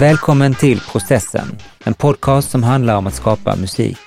Välkommen 0.00 0.54
till 0.54 0.80
Processen, 0.80 1.58
en 1.84 1.94
podcast 1.94 2.50
som 2.50 2.62
handlar 2.62 2.96
om 2.96 3.06
att 3.06 3.14
skapa 3.14 3.56
musik. 3.56 3.98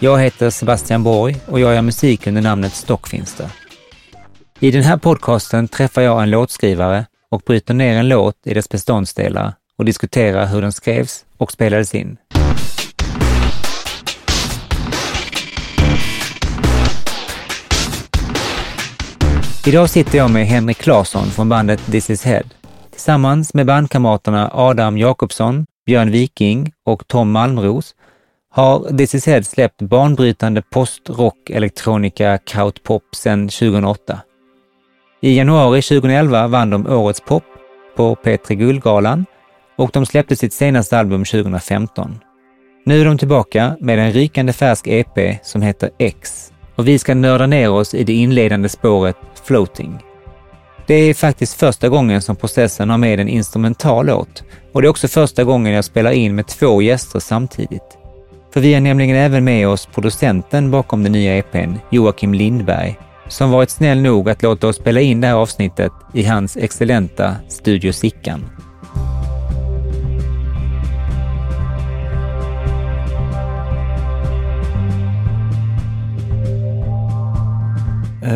Jag 0.00 0.18
heter 0.18 0.50
Sebastian 0.50 1.02
Borg 1.02 1.36
och 1.46 1.60
jag 1.60 1.74
gör 1.74 1.82
musik 1.82 2.26
under 2.26 2.42
namnet 2.42 2.72
Stockfinster. 2.72 3.48
I 4.60 4.70
den 4.70 4.82
här 4.82 4.96
podcasten 4.96 5.68
träffar 5.68 6.02
jag 6.02 6.22
en 6.22 6.30
låtskrivare 6.30 7.06
och 7.30 7.42
bryter 7.46 7.74
ner 7.74 7.98
en 7.98 8.08
låt 8.08 8.34
i 8.44 8.54
dess 8.54 8.68
beståndsdelar 8.68 9.54
och 9.78 9.84
diskuterar 9.84 10.46
hur 10.46 10.62
den 10.62 10.72
skrevs 10.72 11.24
och 11.36 11.52
spelades 11.52 11.94
in. 11.94 12.16
Idag 19.66 19.90
sitter 19.90 20.18
jag 20.18 20.30
med 20.30 20.46
Henrik 20.46 20.78
Claesson 20.78 21.26
från 21.30 21.48
bandet 21.48 21.80
This 21.90 22.10
is 22.10 22.24
Head. 22.24 22.44
Tillsammans 23.04 23.54
med 23.54 23.66
bandkamraterna 23.66 24.50
Adam 24.52 24.98
Jakobsson, 24.98 25.66
Björn 25.86 26.10
Viking 26.10 26.72
och 26.86 27.08
Tom 27.08 27.30
Malmros 27.30 27.94
har 28.50 28.96
This 28.98 29.14
is 29.14 29.26
Head 29.26 29.42
släppt 29.42 29.82
banbrytande 29.82 30.62
post-rock, 30.62 31.50
elektronika, 31.50 32.38
krautpop 32.38 33.02
sedan 33.14 33.48
2008. 33.48 34.20
I 35.22 35.36
januari 35.36 35.82
2011 35.82 36.46
vann 36.46 36.70
de 36.70 36.86
Årets 36.86 37.20
pop 37.20 37.44
på 37.96 38.14
P3 38.14 38.54
Guldgalan 38.54 39.26
och 39.78 39.90
de 39.92 40.06
släppte 40.06 40.36
sitt 40.36 40.52
senaste 40.52 40.98
album 40.98 41.24
2015. 41.24 42.18
Nu 42.84 43.00
är 43.00 43.04
de 43.04 43.18
tillbaka 43.18 43.76
med 43.80 43.98
en 43.98 44.12
rykande 44.12 44.52
färsk 44.52 44.86
EP 44.86 45.38
som 45.42 45.62
heter 45.62 45.90
X 45.98 46.52
och 46.76 46.88
vi 46.88 46.98
ska 46.98 47.14
nörda 47.14 47.46
ner 47.46 47.70
oss 47.70 47.94
i 47.94 48.04
det 48.04 48.12
inledande 48.12 48.68
spåret 48.68 49.16
Floating. 49.44 50.13
Det 50.86 50.94
är 50.94 51.14
faktiskt 51.14 51.60
första 51.60 51.88
gången 51.88 52.22
som 52.22 52.36
processen 52.36 52.90
har 52.90 52.98
med 52.98 53.20
en 53.20 53.28
instrumental 53.28 54.06
låt 54.06 54.44
och 54.72 54.82
det 54.82 54.86
är 54.86 54.90
också 54.90 55.08
första 55.08 55.44
gången 55.44 55.72
jag 55.72 55.84
spelar 55.84 56.10
in 56.10 56.34
med 56.34 56.46
två 56.46 56.82
gäster 56.82 57.20
samtidigt. 57.20 57.98
För 58.52 58.60
vi 58.60 58.74
har 58.74 58.80
nämligen 58.80 59.16
även 59.16 59.44
med 59.44 59.68
oss 59.68 59.88
producenten 59.94 60.70
bakom 60.70 61.02
den 61.02 61.12
nya 61.12 61.36
EPn, 61.36 61.74
Joakim 61.90 62.34
Lindberg, 62.34 62.98
som 63.28 63.50
varit 63.50 63.70
snäll 63.70 64.00
nog 64.00 64.30
att 64.30 64.42
låta 64.42 64.68
oss 64.68 64.76
spela 64.76 65.00
in 65.00 65.20
det 65.20 65.26
här 65.26 65.34
avsnittet 65.34 65.92
i 66.14 66.24
hans 66.24 66.56
excellenta 66.56 67.36
Studio 67.48 67.92
Sickan. 67.92 68.44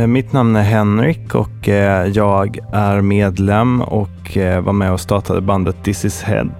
Mitt 0.06 0.32
namn 0.32 0.56
är 0.56 0.62
Henrik 0.62 1.34
och 1.34 1.68
eh, 1.68 2.06
jag 2.06 2.58
är 2.72 3.00
medlem 3.00 3.82
och 3.82 4.36
eh, 4.36 4.60
var 4.60 4.72
med 4.72 4.92
och 4.92 5.00
startade 5.00 5.40
bandet 5.40 5.76
This 5.84 6.04
is 6.04 6.22
Head. 6.22 6.52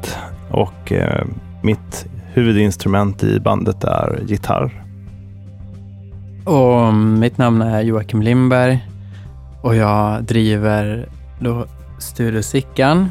Och 0.51 0.93
mitt 1.63 2.07
huvudinstrument 2.33 3.25
i 3.25 3.41
bandet 3.41 3.85
är 3.85 4.21
gitarr. 4.27 4.85
Och 6.45 6.95
mitt 6.95 7.39
namn 7.39 7.63
är 7.63 7.81
Joakim 7.81 8.23
Lindberg 8.23 8.89
och 9.63 9.77
jag 9.77 10.25
driver 10.25 11.09
då 11.41 11.67
Studio 11.99 12.43
Sickan 12.43 13.11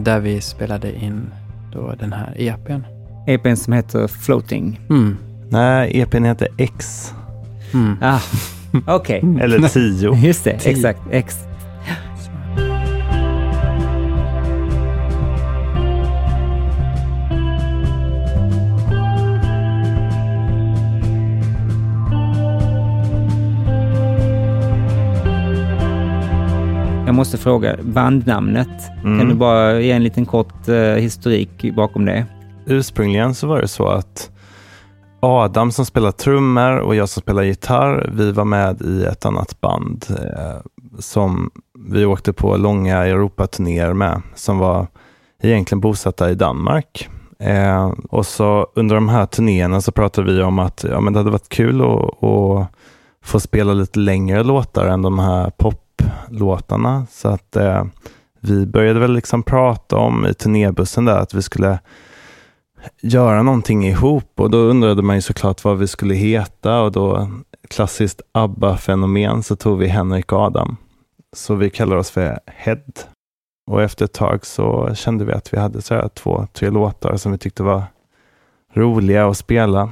där 0.00 0.20
vi 0.20 0.40
spelade 0.40 1.04
in 1.04 1.30
då 1.72 1.94
den 2.00 2.12
här 2.12 2.34
EPn. 2.36 2.82
EPn 3.26 3.56
som 3.56 3.72
heter 3.72 4.08
Floating? 4.08 4.80
Mm. 4.90 5.16
Nej, 5.48 6.00
EPn 6.00 6.24
heter 6.24 6.48
X. 6.58 7.12
Mm. 7.74 7.96
Ah. 8.02 8.20
Okej. 8.86 9.18
Okay. 9.18 9.40
Eller 9.44 9.68
tio. 9.68 10.14
Just 10.22 10.44
det, 10.44 10.58
tio. 10.58 10.72
exakt. 10.72 11.00
X. 11.10 11.38
Jag 27.06 27.16
måste 27.16 27.38
fråga, 27.38 27.76
bandnamnet, 27.82 28.68
mm. 29.04 29.18
kan 29.18 29.28
du 29.28 29.34
bara 29.34 29.80
ge 29.80 29.90
en 29.90 30.04
liten 30.04 30.26
kort 30.26 30.68
uh, 30.68 30.76
historik 30.76 31.74
bakom 31.76 32.04
det? 32.04 32.26
Ursprungligen 32.66 33.34
så 33.34 33.46
var 33.46 33.60
det 33.60 33.68
så 33.68 33.86
att 33.86 34.31
Adam 35.24 35.72
som 35.72 35.86
spelar 35.86 36.12
trummor 36.12 36.78
och 36.78 36.94
jag 36.94 37.08
som 37.08 37.22
spelar 37.22 37.42
gitarr, 37.42 38.10
vi 38.14 38.32
var 38.32 38.44
med 38.44 38.82
i 38.82 39.04
ett 39.04 39.26
annat 39.26 39.60
band 39.60 40.06
eh, 40.10 40.56
som 40.98 41.50
vi 41.78 42.04
åkte 42.04 42.32
på 42.32 42.56
långa 42.56 42.96
Europaturnéer 42.96 43.92
med, 43.92 44.22
som 44.34 44.58
var 44.58 44.86
egentligen 45.42 45.80
bosatta 45.80 46.30
i 46.30 46.34
Danmark. 46.34 47.08
Eh, 47.38 47.92
och 48.10 48.26
så 48.26 48.66
under 48.74 48.94
de 48.94 49.08
här 49.08 49.26
turnéerna 49.26 49.80
så 49.80 49.92
pratade 49.92 50.32
vi 50.32 50.42
om 50.42 50.58
att 50.58 50.84
ja, 50.84 51.00
men 51.00 51.12
det 51.12 51.18
hade 51.18 51.30
varit 51.30 51.48
kul 51.48 51.80
att, 51.80 52.24
att 52.24 52.68
få 53.24 53.40
spela 53.40 53.72
lite 53.72 53.98
längre 53.98 54.42
låtar 54.42 54.86
än 54.86 55.02
de 55.02 55.18
här 55.18 55.52
poplåtarna. 55.56 57.06
Så 57.10 57.28
att 57.28 57.56
eh, 57.56 57.84
vi 58.40 58.66
började 58.66 59.00
väl 59.00 59.12
liksom 59.12 59.42
prata 59.42 59.96
om 59.96 60.26
i 60.26 60.34
turnébussen 60.34 61.04
där 61.04 61.18
att 61.18 61.34
vi 61.34 61.42
skulle 61.42 61.78
göra 63.00 63.42
någonting 63.42 63.86
ihop 63.86 64.40
och 64.40 64.50
då 64.50 64.58
undrade 64.58 65.02
man 65.02 65.16
ju 65.16 65.22
såklart 65.22 65.64
vad 65.64 65.78
vi 65.78 65.86
skulle 65.86 66.14
heta 66.14 66.80
och 66.80 66.92
då 66.92 67.30
klassiskt 67.68 68.20
ABBA-fenomen 68.32 69.42
så 69.42 69.56
tog 69.56 69.78
vi 69.78 69.88
Henrik 69.88 70.32
och 70.32 70.38
Adam. 70.38 70.76
Så 71.36 71.54
vi 71.54 71.70
kallar 71.70 71.96
oss 71.96 72.10
för 72.10 72.40
Head. 72.46 72.82
Och 73.70 73.82
efter 73.82 74.04
ett 74.04 74.12
tag 74.12 74.46
så 74.46 74.94
kände 74.94 75.24
vi 75.24 75.32
att 75.32 75.54
vi 75.54 75.58
hade 75.58 75.82
så 75.82 75.94
här 75.94 76.08
två, 76.08 76.46
tre 76.52 76.70
låtar 76.70 77.16
som 77.16 77.32
vi 77.32 77.38
tyckte 77.38 77.62
var 77.62 77.84
roliga 78.74 79.26
att 79.26 79.36
spela. 79.36 79.90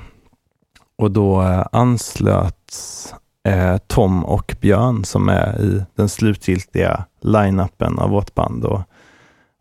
Och 0.98 1.10
då 1.10 1.42
eh, 1.42 1.66
anslöts 1.72 3.14
eh, 3.48 3.76
Tom 3.86 4.24
och 4.24 4.56
Björn 4.60 5.04
som 5.04 5.28
är 5.28 5.60
i 5.60 5.84
den 5.94 6.08
slutgiltiga 6.08 7.04
line-upen 7.20 7.98
av 7.98 8.10
vårt 8.10 8.34
band 8.34 8.64
och 8.64 8.80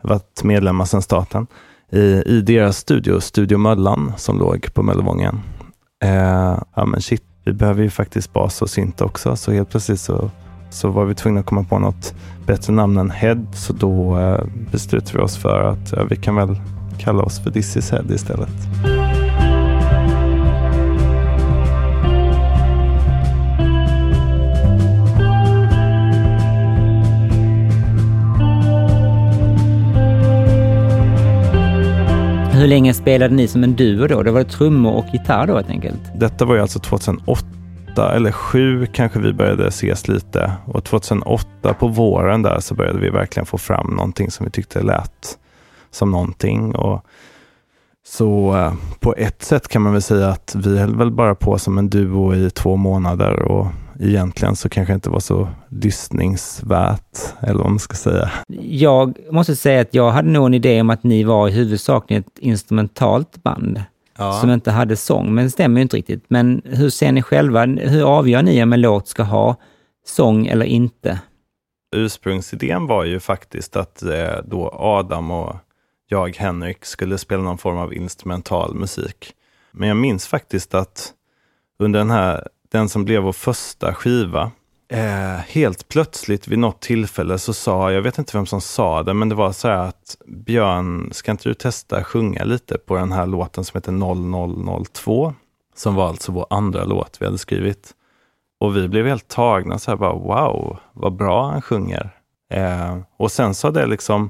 varit 0.03 0.43
medlemmar 0.43 0.85
sedan 0.85 1.01
starten 1.01 1.47
i, 1.91 2.23
i 2.25 2.41
deras 2.41 2.77
studio, 2.77 3.19
Studio 3.19 3.57
Möllan, 3.57 4.13
som 4.17 4.39
låg 4.39 4.73
på 4.73 4.83
Möllevången. 4.83 5.39
Eh, 6.03 6.59
ja 6.75 6.85
men 6.85 7.01
shit, 7.01 7.23
vi 7.45 7.53
behöver 7.53 7.83
ju 7.83 7.89
faktiskt 7.89 8.33
bas 8.33 8.61
och 8.61 8.69
synt 8.69 9.01
också, 9.01 9.35
så 9.35 9.51
helt 9.51 9.69
plötsligt 9.69 9.99
så, 9.99 10.31
så 10.69 10.89
var 10.89 11.05
vi 11.05 11.15
tvungna 11.15 11.39
att 11.39 11.45
komma 11.45 11.63
på 11.63 11.79
något 11.79 12.13
bättre 12.45 12.73
namn 12.73 12.97
än 12.97 13.11
Head, 13.11 13.45
så 13.53 13.73
då 13.73 14.19
eh, 14.19 14.43
beslutade 14.71 15.17
vi 15.17 15.23
oss 15.23 15.37
för 15.37 15.61
att 15.61 15.91
ja, 15.91 16.03
vi 16.03 16.15
kan 16.15 16.35
väl 16.35 16.55
kalla 16.99 17.23
oss 17.23 17.39
för 17.43 17.51
This 17.51 17.77
is 17.77 17.91
Head 17.91 18.05
istället. 18.09 18.49
Hur 32.59 32.67
länge 32.67 32.93
spelade 32.93 33.35
ni 33.35 33.47
som 33.47 33.63
en 33.63 33.75
duo 33.75 34.07
då? 34.07 34.23
Det 34.23 34.31
var 34.31 34.43
trummor 34.43 34.93
och 34.93 35.05
gitarr 35.13 35.47
då 35.47 35.55
helt 35.55 35.69
enkelt? 35.69 36.01
Detta 36.15 36.45
var 36.45 36.55
ju 36.55 36.61
alltså 36.61 36.79
2008 36.79 37.45
eller 37.97 38.31
2007 38.31 38.85
kanske 38.93 39.19
vi 39.19 39.33
började 39.33 39.67
ses 39.67 40.07
lite 40.07 40.51
och 40.65 40.83
2008 40.83 41.73
på 41.73 41.87
våren 41.87 42.41
där 42.41 42.59
så 42.59 42.75
började 42.75 42.99
vi 42.99 43.09
verkligen 43.09 43.45
få 43.45 43.57
fram 43.57 43.87
någonting 43.87 44.31
som 44.31 44.45
vi 44.45 44.51
tyckte 44.51 44.81
lät 44.81 45.37
som 45.91 46.11
någonting. 46.11 46.75
Och 46.75 47.05
så 48.07 48.55
eh, 48.57 48.73
på 48.99 49.15
ett 49.15 49.43
sätt 49.43 49.67
kan 49.67 49.81
man 49.81 49.93
väl 49.93 50.01
säga 50.01 50.27
att 50.27 50.55
vi 50.55 50.79
höll 50.79 50.95
väl 50.95 51.11
bara 51.11 51.35
på 51.35 51.59
som 51.59 51.77
en 51.77 51.89
duo 51.89 52.35
i 52.35 52.49
två 52.49 52.75
månader 52.75 53.41
och 53.41 53.67
egentligen 53.99 54.55
så 54.55 54.69
kanske 54.69 54.93
inte 54.93 55.09
var 55.09 55.19
så 55.19 55.49
lyssningsvärt, 55.69 57.17
eller 57.41 57.59
vad 57.59 57.69
man 57.69 57.79
ska 57.79 57.95
säga. 57.95 58.31
Jag 58.61 59.17
måste 59.31 59.55
säga 59.55 59.81
att 59.81 59.93
jag 59.93 60.11
hade 60.11 60.29
nog 60.29 60.45
en 60.45 60.53
idé 60.53 60.81
om 60.81 60.89
att 60.89 61.03
ni 61.03 61.23
var 61.23 61.47
i 61.47 61.51
huvudsak 61.51 62.11
ett 62.11 62.39
instrumentalt 62.39 63.43
band 63.43 63.83
ja. 64.17 64.33
som 64.33 64.51
inte 64.51 64.71
hade 64.71 64.95
sång, 64.95 65.35
men 65.35 65.43
det 65.43 65.51
stämmer 65.51 65.79
ju 65.79 65.81
inte 65.81 65.97
riktigt. 65.97 66.25
Men 66.27 66.61
hur 66.65 66.89
ser 66.89 67.11
ni 67.11 67.21
själva, 67.21 67.65
hur 67.65 68.03
avgör 68.03 68.41
ni 68.41 68.63
om 68.63 68.73
en 68.73 68.81
låt 68.81 69.07
ska 69.07 69.23
ha 69.23 69.55
sång 70.05 70.47
eller 70.47 70.65
inte? 70.65 71.19
Ursprungsidén 71.95 72.87
var 72.87 73.03
ju 73.03 73.19
faktiskt 73.19 73.75
att 73.75 74.03
eh, 74.03 74.35
då 74.45 74.69
Adam 74.73 75.31
och 75.31 75.55
jag, 76.11 76.35
Henrik, 76.37 76.85
skulle 76.85 77.17
spela 77.17 77.43
någon 77.43 77.57
form 77.57 77.77
av 77.77 77.93
instrumental 77.93 78.75
musik. 78.75 79.33
Men 79.71 79.87
jag 79.87 79.97
minns 79.97 80.27
faktiskt 80.27 80.73
att 80.73 81.13
under 81.79 81.99
den 81.99 82.11
här 82.11 82.47
den 82.71 82.89
som 82.89 83.05
blev 83.05 83.21
vår 83.21 83.31
första 83.31 83.93
skiva. 83.93 84.51
Eh, 84.91 85.37
helt 85.47 85.87
plötsligt 85.87 86.47
vid 86.47 86.59
något 86.59 86.81
tillfälle 86.81 87.37
så 87.37 87.53
sa, 87.53 87.91
jag 87.91 88.01
vet 88.01 88.17
inte 88.17 88.37
vem 88.37 88.45
som 88.45 88.61
sa 88.61 89.03
det, 89.03 89.13
men 89.13 89.29
det 89.29 89.35
var 89.35 89.51
så 89.51 89.67
här 89.67 89.77
att 89.77 90.17
Björn, 90.27 91.09
ska 91.13 91.31
inte 91.31 91.49
du 91.49 91.53
testa 91.53 92.03
sjunga 92.03 92.43
lite 92.43 92.77
på 92.77 92.95
den 92.95 93.11
här 93.11 93.25
låten 93.25 93.63
som 93.63 93.77
heter 93.77 93.91
0002? 94.83 95.33
Som 95.75 95.95
var 95.95 96.07
alltså 96.07 96.31
vår 96.31 96.45
andra 96.49 96.83
låt 96.83 97.17
vi 97.19 97.25
hade 97.25 97.37
skrivit. 97.37 97.93
Och 98.59 98.77
vi 98.77 98.87
blev 98.87 99.07
helt 99.07 99.27
tagna, 99.27 99.79
så 99.79 99.91
här 99.91 99.97
bara 99.97 100.13
wow, 100.13 100.77
vad 100.93 101.15
bra 101.15 101.51
han 101.51 101.61
sjunger. 101.61 102.09
Eh, 102.53 102.97
och 103.17 103.31
sen 103.31 103.55
så 103.55 103.67
har 103.67 103.71
det 103.71 103.85
liksom 103.85 104.29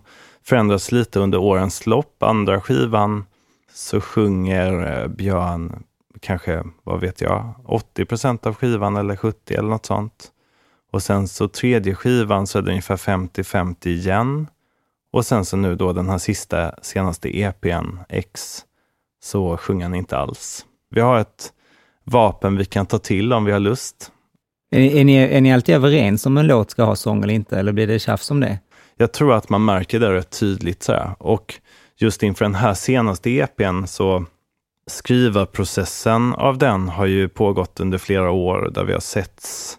förändrats 0.49 0.91
lite 0.91 1.19
under 1.19 1.37
årens 1.37 1.85
lopp. 1.85 2.23
Andra 2.23 2.61
skivan 2.61 3.25
så 3.73 4.01
sjunger 4.01 5.01
eh, 5.01 5.07
Björn 5.07 5.83
kanske, 6.19 6.63
vad 6.83 6.99
vet 6.99 7.21
jag, 7.21 7.53
80 7.65 8.05
procent 8.05 8.45
av 8.45 8.53
skivan 8.53 8.97
eller 8.97 9.15
70 9.15 9.53
eller 9.53 9.69
något 9.69 9.85
sånt. 9.85 10.27
Och 10.91 11.03
sen 11.03 11.27
så 11.27 11.47
tredje 11.47 11.95
skivan 11.95 12.47
så 12.47 12.57
är 12.57 12.61
det 12.61 12.69
ungefär 12.69 12.97
50-50 12.97 13.87
igen. 13.87 14.47
Och 15.11 15.25
sen 15.25 15.45
så 15.45 15.57
nu 15.57 15.75
då 15.75 15.93
den 15.93 16.09
här 16.09 16.17
sista, 16.17 16.75
senaste 16.81 17.39
EPn, 17.39 17.97
X, 18.09 18.61
så 19.23 19.57
sjunger 19.57 19.85
han 19.85 19.95
inte 19.95 20.17
alls. 20.17 20.65
Vi 20.89 21.01
har 21.01 21.19
ett 21.19 21.53
vapen 22.03 22.57
vi 22.57 22.65
kan 22.65 22.85
ta 22.85 22.99
till 22.99 23.33
om 23.33 23.45
vi 23.45 23.51
har 23.51 23.59
lust. 23.59 24.11
Är, 24.71 24.79
är, 24.79 25.03
ni, 25.03 25.15
är 25.15 25.41
ni 25.41 25.53
alltid 25.53 25.75
överens 25.75 26.25
om 26.25 26.37
en 26.37 26.47
låt 26.47 26.71
ska 26.71 26.83
ha 26.83 26.95
sång 26.95 27.23
eller 27.23 27.33
inte, 27.33 27.59
eller 27.59 27.71
blir 27.71 27.87
det 27.87 27.99
tjafs 27.99 28.31
om 28.31 28.39
det? 28.39 28.59
Jag 29.01 29.11
tror 29.11 29.33
att 29.33 29.49
man 29.49 29.65
märker 29.65 29.99
det 29.99 30.13
rätt 30.13 30.39
tydligt. 30.39 30.83
Så 30.83 30.91
här. 30.91 31.15
Och 31.19 31.55
just 31.97 32.23
inför 32.23 32.45
den 32.45 32.55
här 32.55 32.73
senaste 32.73 33.29
EPn 33.29 33.85
så 33.85 34.25
skrivarprocessen 34.87 36.33
av 36.33 36.57
den 36.57 36.89
har 36.89 37.05
ju 37.05 37.29
pågått 37.29 37.79
under 37.79 37.97
flera 37.97 38.31
år 38.31 38.71
där 38.73 38.83
vi 38.83 38.93
har 38.93 38.99
setts 38.99 39.77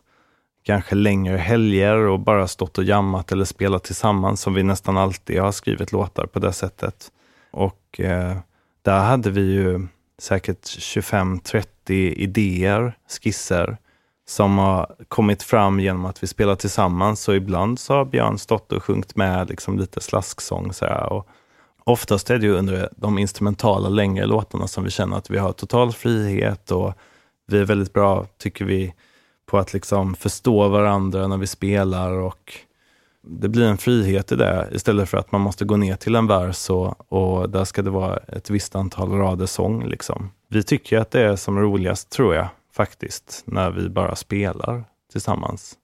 kanske 0.62 0.94
längre 0.94 1.36
helger 1.36 1.96
och 1.96 2.20
bara 2.20 2.48
stått 2.48 2.78
och 2.78 2.84
jammat 2.84 3.32
eller 3.32 3.44
spelat 3.44 3.84
tillsammans 3.84 4.40
som 4.40 4.54
vi 4.54 4.62
nästan 4.62 4.96
alltid 4.96 5.40
har 5.40 5.52
skrivit 5.52 5.92
låtar 5.92 6.26
på 6.26 6.38
det 6.38 6.52
sättet. 6.52 7.10
Och 7.50 8.00
eh, 8.00 8.36
där 8.82 9.00
hade 9.00 9.30
vi 9.30 9.52
ju 9.52 9.86
säkert 10.18 10.62
25-30 10.64 11.64
idéer, 11.92 12.94
skisser 13.22 13.76
som 14.30 14.58
har 14.58 14.94
kommit 15.08 15.42
fram 15.42 15.80
genom 15.80 16.04
att 16.04 16.22
vi 16.22 16.26
spelar 16.26 16.54
tillsammans. 16.54 17.20
Så 17.20 17.34
ibland 17.34 17.78
så 17.78 17.94
har 17.94 18.04
Björn 18.04 18.38
stått 18.38 18.72
och 18.72 18.84
sjungit 18.84 19.16
med 19.16 19.48
liksom 19.48 19.78
lite 19.78 20.00
slasksång. 20.00 20.72
Så 20.72 20.84
här, 20.84 21.12
och 21.12 21.28
oftast 21.84 22.30
är 22.30 22.38
det 22.38 22.46
ju 22.46 22.52
under 22.52 22.88
de 22.96 23.18
instrumentala 23.18 23.88
längre 23.88 24.26
låtarna 24.26 24.66
som 24.66 24.84
vi 24.84 24.90
känner 24.90 25.16
att 25.16 25.30
vi 25.30 25.38
har 25.38 25.52
total 25.52 25.92
frihet 25.92 26.70
och 26.70 26.92
vi 27.46 27.58
är 27.58 27.64
väldigt 27.64 27.92
bra, 27.92 28.26
tycker 28.38 28.64
vi, 28.64 28.94
på 29.46 29.58
att 29.58 29.72
liksom 29.72 30.14
förstå 30.14 30.68
varandra 30.68 31.26
när 31.26 31.36
vi 31.36 31.46
spelar 31.46 32.12
och 32.12 32.52
det 33.22 33.48
blir 33.48 33.64
en 33.64 33.78
frihet 33.78 34.32
i 34.32 34.36
det 34.36 34.68
istället 34.72 35.08
för 35.08 35.18
att 35.18 35.32
man 35.32 35.40
måste 35.40 35.64
gå 35.64 35.76
ner 35.76 35.96
till 35.96 36.14
en 36.14 36.26
vers 36.26 36.70
och, 36.70 37.12
och 37.12 37.50
där 37.50 37.64
ska 37.64 37.82
det 37.82 37.90
vara 37.90 38.16
ett 38.16 38.50
visst 38.50 38.76
antal 38.76 39.12
rader 39.12 39.46
sång. 39.46 39.84
Liksom. 39.88 40.30
Vi 40.48 40.62
tycker 40.62 40.98
att 40.98 41.10
det 41.10 41.20
är 41.20 41.36
som 41.36 41.58
roligast, 41.58 42.10
tror 42.10 42.34
jag, 42.34 42.48
faktiskt, 42.72 43.42
när 43.44 43.70
vi 43.70 43.88
bara 43.88 44.16
spelar 44.16 44.84
tillsammans. 45.12 45.74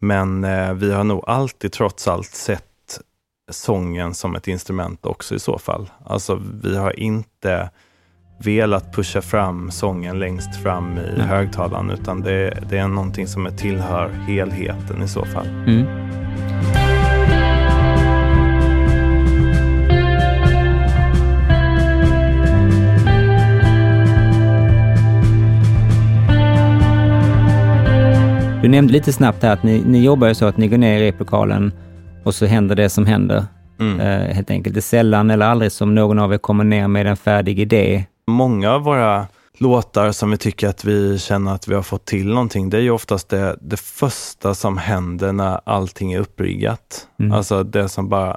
Men 0.00 0.44
eh, 0.44 0.74
vi 0.74 0.92
har 0.92 1.04
nog 1.04 1.24
alltid 1.26 1.72
trots 1.72 2.08
allt 2.08 2.30
sett 2.30 3.00
sången 3.50 4.14
som 4.14 4.34
ett 4.34 4.48
instrument 4.48 5.06
också 5.06 5.34
i 5.34 5.38
så 5.38 5.58
fall. 5.58 5.90
Alltså 6.04 6.42
vi 6.62 6.76
har 6.76 7.00
inte 7.00 7.70
velat 8.38 8.94
pusha 8.94 9.22
fram 9.22 9.70
sången 9.70 10.18
längst 10.18 10.62
fram 10.62 10.98
i 10.98 11.14
Nej. 11.16 11.26
högtalaren 11.26 11.90
utan 11.90 12.20
det, 12.20 12.58
det, 12.70 12.78
är 12.78 12.88
någonting 12.88 13.26
som 13.26 13.46
är 13.46 13.50
tillhör 13.50 14.08
helheten 14.08 15.02
i 15.02 15.08
så 15.08 15.24
fall. 15.24 15.46
Mm. 15.46 15.86
Du 28.66 28.70
nämnde 28.70 28.92
lite 28.92 29.12
snabbt 29.12 29.42
här 29.42 29.52
att 29.52 29.62
ni, 29.62 29.82
ni 29.86 30.04
jobbar 30.04 30.32
så 30.32 30.46
att 30.46 30.56
ni 30.56 30.68
går 30.68 30.78
ner 30.78 30.98
i 30.98 31.06
replokalen 31.06 31.72
och 32.24 32.34
så 32.34 32.46
händer 32.46 32.76
det 32.76 32.88
som 32.88 33.06
händer. 33.06 33.44
Mm. 33.80 34.00
Uh, 34.00 34.34
helt 34.34 34.50
enkelt. 34.50 34.74
Det 34.74 34.78
är 34.78 34.82
sällan 34.82 35.30
eller 35.30 35.46
aldrig 35.46 35.72
som 35.72 35.94
någon 35.94 36.18
av 36.18 36.32
er 36.34 36.38
kommer 36.38 36.64
ner 36.64 36.88
med 36.88 37.06
en 37.06 37.16
färdig 37.16 37.60
idé. 37.60 38.04
Många 38.26 38.72
av 38.72 38.82
våra 38.82 39.26
låtar 39.58 40.12
som 40.12 40.30
vi 40.30 40.36
tycker 40.36 40.68
att 40.68 40.84
vi 40.84 41.18
känner 41.18 41.54
att 41.54 41.68
vi 41.68 41.74
har 41.74 41.82
fått 41.82 42.04
till 42.04 42.28
någonting, 42.28 42.70
det 42.70 42.76
är 42.76 42.80
ju 42.80 42.90
oftast 42.90 43.28
det, 43.28 43.56
det 43.60 43.80
första 43.80 44.54
som 44.54 44.78
händer 44.78 45.32
när 45.32 45.60
allting 45.64 46.12
är 46.12 46.20
uppriggat. 46.20 47.08
Mm. 47.20 47.32
Alltså 47.32 47.62
det 47.62 47.88
som 47.88 48.08
bara, 48.08 48.36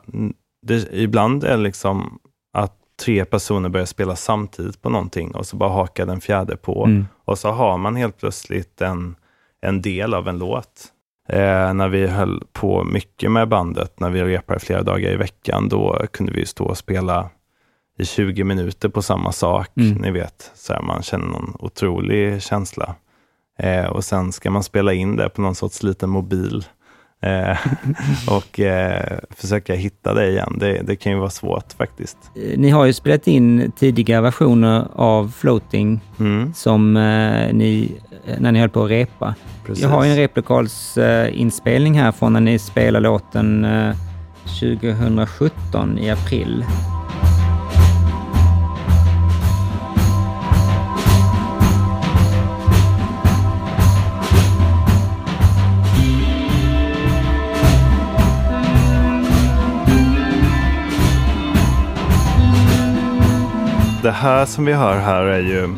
det, 0.67 0.87
ibland 0.91 1.43
är 1.43 1.57
det 1.57 1.63
liksom 1.63 2.19
att 2.53 2.73
tre 3.05 3.25
personer 3.25 3.69
börjar 3.69 3.85
spela 3.85 4.15
samtidigt 4.15 4.81
på 4.81 4.89
någonting 4.89 5.35
och 5.35 5.45
så 5.45 5.57
bara 5.57 5.69
hakar 5.69 6.05
den 6.05 6.21
fjärde 6.21 6.57
på. 6.57 6.85
Mm. 6.85 7.07
Och 7.25 7.39
så 7.39 7.51
har 7.51 7.77
man 7.77 7.95
helt 7.95 8.17
plötsligt 8.17 8.81
en, 8.81 9.15
en 9.61 9.81
del 9.81 10.13
av 10.13 10.27
en 10.27 10.39
låt. 10.39 10.85
Eh, 11.29 11.73
när 11.73 11.89
vi 11.89 12.07
höll 12.07 12.43
på 12.53 12.83
mycket 12.83 13.31
med 13.31 13.49
bandet, 13.49 13.99
när 13.99 14.09
vi 14.09 14.23
repade 14.23 14.59
flera 14.59 14.83
dagar 14.83 15.11
i 15.11 15.15
veckan, 15.15 15.69
då 15.69 16.05
kunde 16.11 16.31
vi 16.31 16.45
stå 16.45 16.65
och 16.65 16.77
spela 16.77 17.29
i 17.97 18.05
20 18.05 18.43
minuter 18.43 18.89
på 18.89 19.01
samma 19.01 19.31
sak. 19.31 19.69
Mm. 19.77 19.97
Ni 19.97 20.11
vet, 20.11 20.51
så 20.55 20.73
här, 20.73 20.81
man 20.81 21.03
känner 21.03 21.25
någon 21.25 21.55
otrolig 21.59 22.41
känsla. 22.41 22.95
Eh, 23.59 23.85
och 23.85 24.03
sen 24.03 24.31
ska 24.31 24.51
man 24.51 24.63
spela 24.63 24.93
in 24.93 25.15
det 25.15 25.29
på 25.29 25.41
någon 25.41 25.55
sorts 25.55 25.83
liten 25.83 26.09
mobil 26.09 26.65
Eh, 27.21 27.57
och 28.27 28.59
eh, 28.59 29.19
försöka 29.29 29.73
hitta 29.73 30.13
det 30.13 30.29
igen. 30.29 30.55
Det, 30.59 30.81
det, 30.83 30.95
kan 30.95 31.11
ju 31.11 31.17
vara 31.17 31.29
svårt 31.29 31.73
faktiskt. 31.77 32.17
Eh, 32.35 32.59
ni 32.59 32.69
har 32.69 32.85
ju 32.85 32.93
spelat 32.93 33.27
in 33.27 33.71
tidiga 33.71 34.21
versioner 34.21 34.87
av 34.95 35.33
Floating 35.37 35.99
mm. 36.19 36.53
som 36.53 36.97
eh, 36.97 37.53
ni, 37.53 37.91
när 38.39 38.51
ni 38.51 38.59
höll 38.59 38.69
på 38.69 38.83
att 38.83 38.89
repa. 38.89 39.35
Precis. 39.65 39.83
Jag 39.83 39.89
har 39.89 40.05
en 40.05 40.15
replokalsinspelning 40.15 41.99
här 41.99 42.11
från 42.11 42.33
när 42.33 42.39
ni 42.39 42.59
spelade 42.59 43.03
låten 43.03 43.67
2017 44.43 45.99
i 45.99 46.09
april. 46.09 46.65
Det 64.09 64.13
här 64.13 64.45
som 64.45 64.65
vi 64.65 64.73
hör 64.73 64.99
här 64.99 65.23
är 65.23 65.39
ju, 65.39 65.69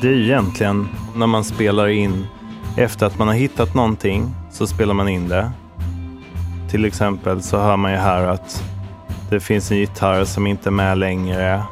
det 0.00 0.08
är 0.08 0.12
egentligen 0.12 0.88
när 1.14 1.26
man 1.26 1.44
spelar 1.44 1.88
in 1.88 2.26
efter 2.76 3.06
att 3.06 3.18
man 3.18 3.28
har 3.28 3.34
hittat 3.34 3.74
någonting 3.74 4.34
så 4.50 4.66
spelar 4.66 4.94
man 4.94 5.08
in 5.08 5.28
det. 5.28 5.50
Till 6.70 6.84
exempel 6.84 7.42
så 7.42 7.58
hör 7.58 7.76
man 7.76 7.92
ju 7.92 7.96
här 7.96 8.26
att 8.26 8.64
det 9.30 9.40
finns 9.40 9.70
en 9.70 9.78
gitarr 9.78 10.24
som 10.24 10.46
inte 10.46 10.68
är 10.68 10.70
med 10.70 10.98
längre. 10.98 11.62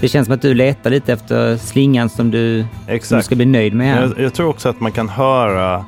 Det 0.00 0.08
känns 0.08 0.26
som 0.26 0.34
att 0.34 0.42
du 0.42 0.54
letar 0.54 0.90
lite 0.90 1.12
efter 1.12 1.56
slingan 1.56 2.08
som 2.08 2.30
du, 2.30 2.64
som 3.02 3.18
du 3.18 3.22
ska 3.22 3.36
bli 3.36 3.46
nöjd 3.46 3.74
med. 3.74 3.94
Här. 3.94 4.02
Jag, 4.02 4.18
jag 4.18 4.34
tror 4.34 4.48
också 4.48 4.68
att 4.68 4.80
man 4.80 4.92
kan 4.92 5.08
höra 5.08 5.84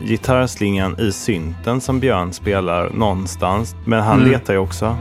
gitarrslingan 0.00 1.00
i 1.00 1.12
synten 1.12 1.80
som 1.80 2.00
Björn 2.00 2.32
spelar 2.32 2.90
någonstans. 2.90 3.76
Men 3.84 4.02
han 4.02 4.18
mm. 4.18 4.30
letar 4.30 4.52
ju 4.52 4.58
också. 4.58 4.96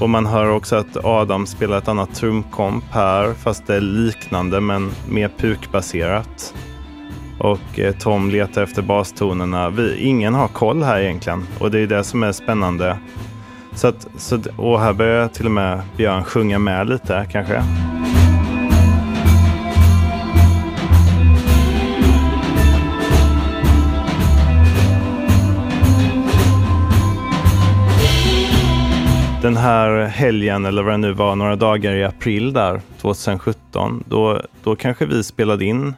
Och 0.00 0.10
man 0.10 0.26
hör 0.26 0.50
också 0.50 0.76
att 0.76 1.04
Adam 1.04 1.46
spelar 1.46 1.78
ett 1.78 1.88
annat 1.88 2.14
trumkomp 2.14 2.84
här, 2.90 3.34
fast 3.34 3.66
det 3.66 3.74
är 3.74 3.80
liknande 3.80 4.60
men 4.60 4.90
mer 5.08 5.30
pukbaserat. 5.38 6.54
Och 7.38 7.78
eh, 7.78 7.94
Tom 7.94 8.30
letar 8.30 8.62
efter 8.62 8.82
bastonerna. 8.82 9.70
Vi, 9.70 9.96
ingen 9.96 10.34
har 10.34 10.48
koll 10.48 10.82
här 10.82 11.00
egentligen 11.00 11.46
och 11.58 11.70
det 11.70 11.80
är 11.80 11.86
det 11.86 12.04
som 12.04 12.22
är 12.22 12.32
spännande. 12.32 12.98
Så 13.74 13.88
att, 13.88 14.06
så, 14.16 14.40
och 14.56 14.80
här 14.80 14.92
börjar 14.92 15.28
till 15.28 15.46
och 15.46 15.52
med 15.52 15.80
Björn 15.96 16.24
sjunga 16.24 16.58
med 16.58 16.88
lite 16.88 17.26
kanske. 17.32 17.62
Den 29.42 29.56
här 29.56 30.04
helgen, 30.04 30.64
eller 30.64 30.82
vad 30.82 30.92
det 30.92 30.96
nu 30.96 31.12
var, 31.12 31.36
några 31.36 31.56
dagar 31.56 31.92
i 31.92 32.04
april 32.04 32.52
där, 32.52 32.80
2017, 33.00 34.04
då, 34.06 34.42
då 34.62 34.76
kanske 34.76 35.06
vi 35.06 35.24
spelade 35.24 35.64
in 35.64 35.94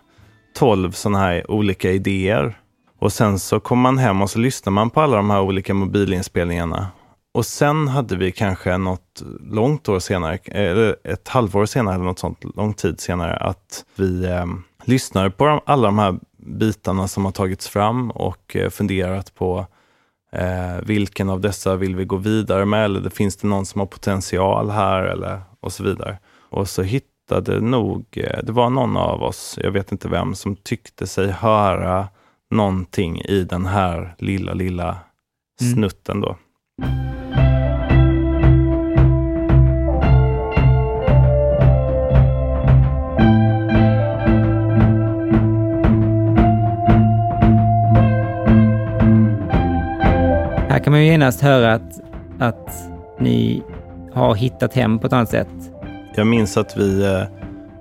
12 0.58 0.90
sådana 0.90 1.18
här 1.18 1.50
olika 1.50 1.90
idéer. 1.90 2.58
Och 2.98 3.12
sen 3.12 3.38
så 3.38 3.60
kom 3.60 3.80
man 3.80 3.98
hem 3.98 4.22
och 4.22 4.30
så 4.30 4.38
lyssnar 4.38 4.70
man 4.70 4.90
på 4.90 5.00
alla 5.00 5.16
de 5.16 5.30
här 5.30 5.40
olika 5.40 5.74
mobilinspelningarna. 5.74 6.86
Och 7.34 7.46
sen 7.46 7.88
hade 7.88 8.16
vi 8.16 8.32
kanske 8.32 8.78
något 8.78 9.22
långt 9.50 9.88
år 9.88 9.98
senare, 9.98 10.36
eller 10.44 10.96
ett 11.04 11.28
halvår 11.28 11.66
senare 11.66 11.94
eller 11.94 12.04
något 12.04 12.18
sånt, 12.18 12.44
lång 12.56 12.74
tid 12.74 13.00
senare, 13.00 13.36
att 13.36 13.84
vi 13.96 14.24
eh, 14.24 14.46
lyssnade 14.84 15.30
på 15.30 15.46
de, 15.46 15.60
alla 15.66 15.88
de 15.88 15.98
här 15.98 16.18
bitarna 16.36 17.08
som 17.08 17.24
har 17.24 17.32
tagits 17.32 17.68
fram 17.68 18.10
och 18.10 18.56
eh, 18.56 18.70
funderat 18.70 19.34
på 19.34 19.66
Eh, 20.34 20.84
vilken 20.86 21.30
av 21.30 21.40
dessa 21.40 21.76
vill 21.76 21.96
vi 21.96 22.04
gå 22.04 22.16
vidare 22.16 22.64
med? 22.64 22.84
Eller 22.84 23.10
finns 23.10 23.36
det 23.36 23.48
någon 23.48 23.66
som 23.66 23.78
har 23.78 23.86
potential 23.86 24.70
här? 24.70 25.02
Eller, 25.02 25.40
och 25.60 25.72
så 25.72 25.84
vidare. 25.84 26.18
Och 26.50 26.68
så 26.68 26.82
hittade 26.82 27.60
nog, 27.60 28.04
eh, 28.12 28.38
det 28.42 28.52
var 28.52 28.70
någon 28.70 28.96
av 28.96 29.22
oss, 29.22 29.58
jag 29.62 29.70
vet 29.70 29.92
inte 29.92 30.08
vem, 30.08 30.34
som 30.34 30.56
tyckte 30.56 31.06
sig 31.06 31.30
höra 31.30 32.08
någonting 32.50 33.20
i 33.20 33.44
den 33.44 33.66
här 33.66 34.14
lilla, 34.18 34.54
lilla 34.54 34.96
Mm. 35.60 35.74
snutten 35.74 36.20
då. 36.20 36.36
Här 50.72 50.78
kan 50.78 50.90
man 50.90 51.00
ju 51.00 51.06
genast 51.06 51.40
höra 51.40 51.74
att, 51.74 52.00
att 52.38 52.70
ni 53.18 53.62
har 54.12 54.34
hittat 54.34 54.74
hem 54.74 54.98
på 54.98 55.06
ett 55.06 55.12
annat 55.12 55.30
sätt. 55.30 55.48
Jag 56.14 56.26
minns 56.26 56.56
att 56.56 56.76
vi 56.76 57.04
eh, 57.04 57.22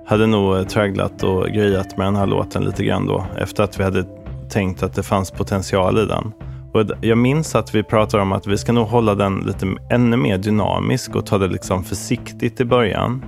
hade 0.06 0.26
nog 0.26 0.56
eh, 0.56 0.62
tragglat 0.62 1.22
och 1.22 1.46
grejat 1.46 1.96
med 1.96 2.06
den 2.06 2.16
här 2.16 2.26
låten 2.26 2.64
lite 2.64 2.84
grann 2.84 3.06
då. 3.06 3.24
Efter 3.38 3.62
att 3.62 3.80
vi 3.80 3.84
hade 3.84 4.04
tänkt 4.48 4.82
att 4.82 4.94
det 4.94 5.02
fanns 5.02 5.30
potential 5.30 5.98
i 5.98 6.06
den. 6.06 6.32
Och 6.72 6.84
jag 7.00 7.18
minns 7.18 7.54
att 7.54 7.74
vi 7.74 7.82
pratade 7.82 8.22
om 8.22 8.32
att 8.32 8.46
vi 8.46 8.58
ska 8.58 8.72
nog 8.72 8.86
hålla 8.86 9.14
den 9.14 9.38
lite 9.38 9.66
ännu 9.90 10.16
mer 10.16 10.38
dynamisk 10.38 11.16
och 11.16 11.26
ta 11.26 11.38
det 11.38 11.48
liksom 11.48 11.84
försiktigt 11.84 12.60
i 12.60 12.64
början. 12.64 13.24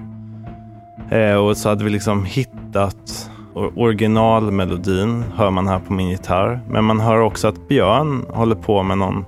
Eh, 1.10 1.34
och 1.34 1.56
så 1.56 1.68
hade 1.68 1.84
vi 1.84 1.90
liksom 1.90 2.24
hittat 2.24 3.30
originalmelodin, 3.54 5.24
hör 5.36 5.50
man 5.50 5.68
här 5.68 5.78
på 5.78 5.92
min 5.92 6.08
gitarr. 6.08 6.60
Men 6.68 6.84
man 6.84 7.00
hör 7.00 7.20
också 7.20 7.48
att 7.48 7.68
Björn 7.68 8.26
håller 8.28 8.56
på 8.56 8.82
med 8.82 8.98
någon 8.98 9.24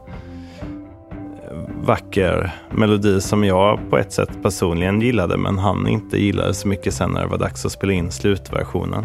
vacker 1.82 2.54
melodi 2.70 3.20
som 3.20 3.44
jag 3.44 3.78
på 3.90 3.98
ett 3.98 4.12
sätt 4.12 4.30
personligen 4.42 5.00
gillade 5.00 5.36
men 5.36 5.58
han 5.58 5.88
inte 5.88 6.18
gillade 6.18 6.54
så 6.54 6.68
mycket 6.68 6.94
sen 6.94 7.10
när 7.10 7.20
det 7.20 7.26
var 7.26 7.38
dags 7.38 7.66
att 7.66 7.72
spela 7.72 7.92
in 7.92 8.10
slutversionen. 8.10 9.04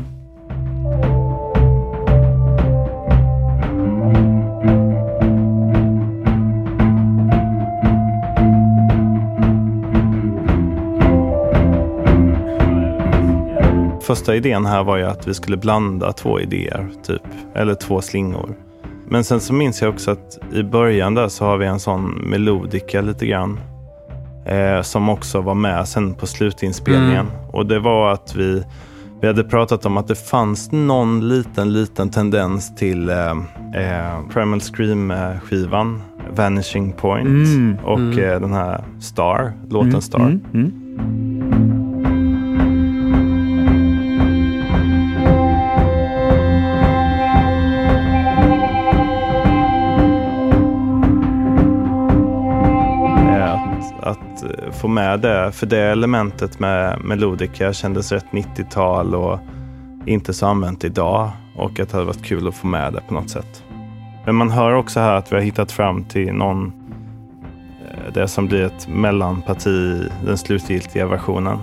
Första 14.01 14.35
idén 14.35 14.65
här 14.65 14.83
var 14.83 14.97
ju 14.97 15.03
att 15.03 15.27
vi 15.27 15.33
skulle 15.33 15.57
blanda 15.57 16.13
två 16.13 16.39
idéer, 16.39 16.89
typ. 17.03 17.21
Eller 17.53 17.75
två 17.75 18.01
slingor. 18.01 18.55
Men 19.11 19.23
sen 19.23 19.39
så 19.39 19.53
minns 19.53 19.81
jag 19.81 19.93
också 19.93 20.11
att 20.11 20.39
i 20.53 20.63
början 20.63 21.13
där 21.13 21.27
så 21.27 21.45
har 21.45 21.57
vi 21.57 21.65
en 21.65 21.79
sån 21.79 22.11
melodika 22.11 23.01
lite 23.01 23.25
grann. 23.25 23.59
Eh, 24.45 24.81
som 24.81 25.09
också 25.09 25.41
var 25.41 25.55
med 25.55 25.87
sen 25.87 26.13
på 26.13 26.27
slutinspelningen. 26.27 27.25
Och 27.51 27.65
det 27.65 27.79
var 27.79 28.11
att 28.11 28.35
vi, 28.35 28.63
vi 29.21 29.27
hade 29.27 29.43
pratat 29.43 29.85
om 29.85 29.97
att 29.97 30.07
det 30.07 30.15
fanns 30.15 30.71
någon 30.71 31.29
liten, 31.29 31.73
liten 31.73 32.09
tendens 32.09 32.75
till 32.75 33.09
eh, 33.09 33.31
eh, 33.75 34.27
Primal 34.33 34.59
Scream-skivan. 34.59 36.01
Vanishing 36.35 36.91
Point. 36.91 37.47
Mm, 37.47 37.77
och 37.83 37.99
mm. 37.99 38.19
Eh, 38.19 38.39
den 38.41 38.53
här 38.53 38.83
Star, 38.99 39.53
låten 39.69 39.89
Mm, 39.89 40.01
Star. 40.01 40.39
Få 54.81 54.87
med 54.87 55.19
det, 55.19 55.51
för 55.51 55.65
det 55.65 55.79
elementet 55.79 56.59
med 56.59 57.01
melodica 57.03 57.73
kändes 57.73 58.11
rätt 58.11 58.25
90-tal 58.31 59.15
och 59.15 59.39
inte 60.05 60.33
så 60.33 60.45
använt 60.45 60.83
idag. 60.83 61.29
Och 61.55 61.79
att 61.79 61.89
det 61.89 61.93
hade 61.93 62.05
varit 62.05 62.23
kul 62.23 62.47
att 62.47 62.55
få 62.55 62.67
med 62.67 62.93
det 62.93 63.01
på 63.07 63.13
något 63.13 63.29
sätt. 63.29 63.63
Men 64.25 64.35
man 64.35 64.51
hör 64.51 64.73
också 64.73 64.99
här 64.99 65.15
att 65.15 65.31
vi 65.31 65.35
har 65.35 65.43
hittat 65.43 65.71
fram 65.71 66.03
till 66.03 66.33
någon, 66.33 66.73
eh, 67.87 68.13
det 68.13 68.27
som 68.27 68.47
blir 68.47 68.63
ett 68.63 68.87
mellanparti 68.87 70.03
den 70.25 70.37
slutgiltiga 70.37 71.07
versionen. 71.07 71.57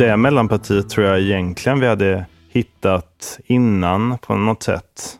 Det 0.00 0.16
mellanpartiet 0.16 0.90
tror 0.90 1.06
jag 1.06 1.20
egentligen 1.20 1.80
vi 1.80 1.86
hade 1.86 2.26
hittat 2.48 3.38
innan 3.44 4.18
på 4.18 4.34
något 4.34 4.62
sätt. 4.62 5.16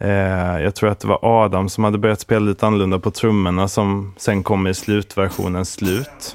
Eh, 0.00 0.62
jag 0.62 0.74
tror 0.74 0.90
att 0.90 1.00
det 1.00 1.08
var 1.08 1.18
Adam 1.22 1.68
som 1.68 1.84
hade 1.84 1.98
börjat 1.98 2.20
spela 2.20 2.40
lite 2.40 2.66
annorlunda 2.66 2.98
på 2.98 3.10
trummorna 3.10 3.68
som 3.68 4.14
sen 4.16 4.42
kom 4.42 4.66
i 4.66 4.74
slutversionens 4.74 5.72
slut. 5.72 6.34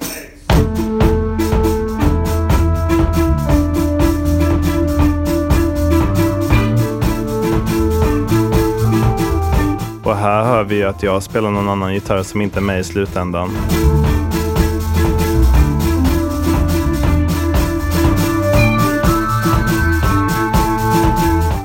Och 10.04 10.16
här 10.16 10.44
hör 10.44 10.64
vi 10.64 10.84
att 10.84 11.04
jag 11.04 11.24
spelar 11.24 11.52
någon 11.52 11.70
annan 11.70 11.94
gitarr 11.94 12.24
som 12.24 12.42
inte 12.42 12.60
är 12.60 12.62
med 12.62 12.80
i 12.80 12.84
slutändan. 12.84 13.50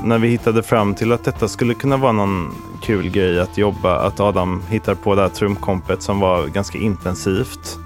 När 0.09 0.17
vi 0.19 0.27
hittade 0.27 0.63
fram 0.63 0.93
till 0.95 1.11
att 1.11 1.23
detta 1.23 1.47
skulle 1.47 1.73
kunna 1.73 1.97
vara 1.97 2.11
någon 2.11 2.51
kul 2.81 3.09
grej 3.09 3.39
att 3.39 3.57
jobba, 3.57 3.95
att 3.99 4.19
Adam 4.19 4.61
hittar 4.69 4.95
på 4.95 5.15
det 5.15 5.21
här 5.21 5.29
trumkompet 5.29 6.01
som 6.01 6.19
var 6.19 6.47
ganska 6.47 6.77
intensivt. 6.77 7.79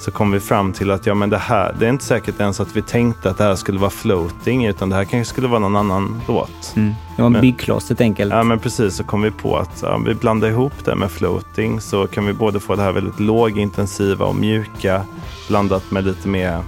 Så 0.00 0.10
kom 0.10 0.30
vi 0.30 0.40
fram 0.40 0.72
till 0.72 0.90
att 0.90 1.06
ja, 1.06 1.14
men 1.14 1.30
det 1.30 1.38
här, 1.38 1.76
det 1.78 1.86
är 1.86 1.90
inte 1.90 2.04
säkert 2.04 2.40
ens 2.40 2.60
att 2.60 2.76
vi 2.76 2.82
tänkte 2.82 3.30
att 3.30 3.38
det 3.38 3.44
här 3.44 3.54
skulle 3.54 3.78
vara 3.78 3.90
floating, 3.90 4.66
utan 4.66 4.88
det 4.88 4.96
här 4.96 5.04
kanske 5.04 5.32
skulle 5.34 5.48
vara 5.48 5.58
någon 5.60 5.76
annan 5.76 6.20
låt. 6.28 6.72
Mm. 6.76 6.94
Det 7.16 7.22
var 7.22 7.26
en 7.26 7.32
Men- 7.32 7.40
byggkloss 7.40 7.88
helt 7.88 8.00
enkelt. 8.00 8.32
Ja, 8.32 8.42
men 8.42 8.58
precis. 8.58 8.94
Så 8.96 9.04
kom 9.04 9.22
vi 9.22 9.30
på 9.30 9.56
att 9.56 9.82
ja, 9.82 10.00
vi 10.06 10.14
blandar 10.14 10.48
ihop 10.48 10.72
det 10.84 10.94
med 10.94 11.10
floating 11.10 11.80
så 11.80 12.06
kan 12.06 12.26
vi 12.26 12.32
både 12.32 12.60
få 12.60 12.74
det 12.76 12.82
här 12.82 12.92
väldigt 12.92 13.20
lågintensiva 13.20 14.24
och 14.26 14.36
mjuka 14.36 15.02
blandat 15.48 15.90
med 15.90 16.04
lite 16.04 16.28
mer 16.28 16.58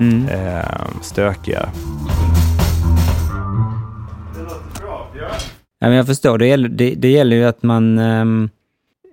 Mm. 0.00 0.28
eh, 0.28 0.64
stökiga. 1.00 1.68
Men 5.88 5.96
jag 5.96 6.06
förstår, 6.06 6.38
det 6.38 6.46
gäller, 6.46 6.68
det, 6.68 6.94
det 6.94 7.08
gäller 7.08 7.36
ju 7.36 7.44
att 7.44 7.62
man 7.62 7.98
ehm, 7.98 8.50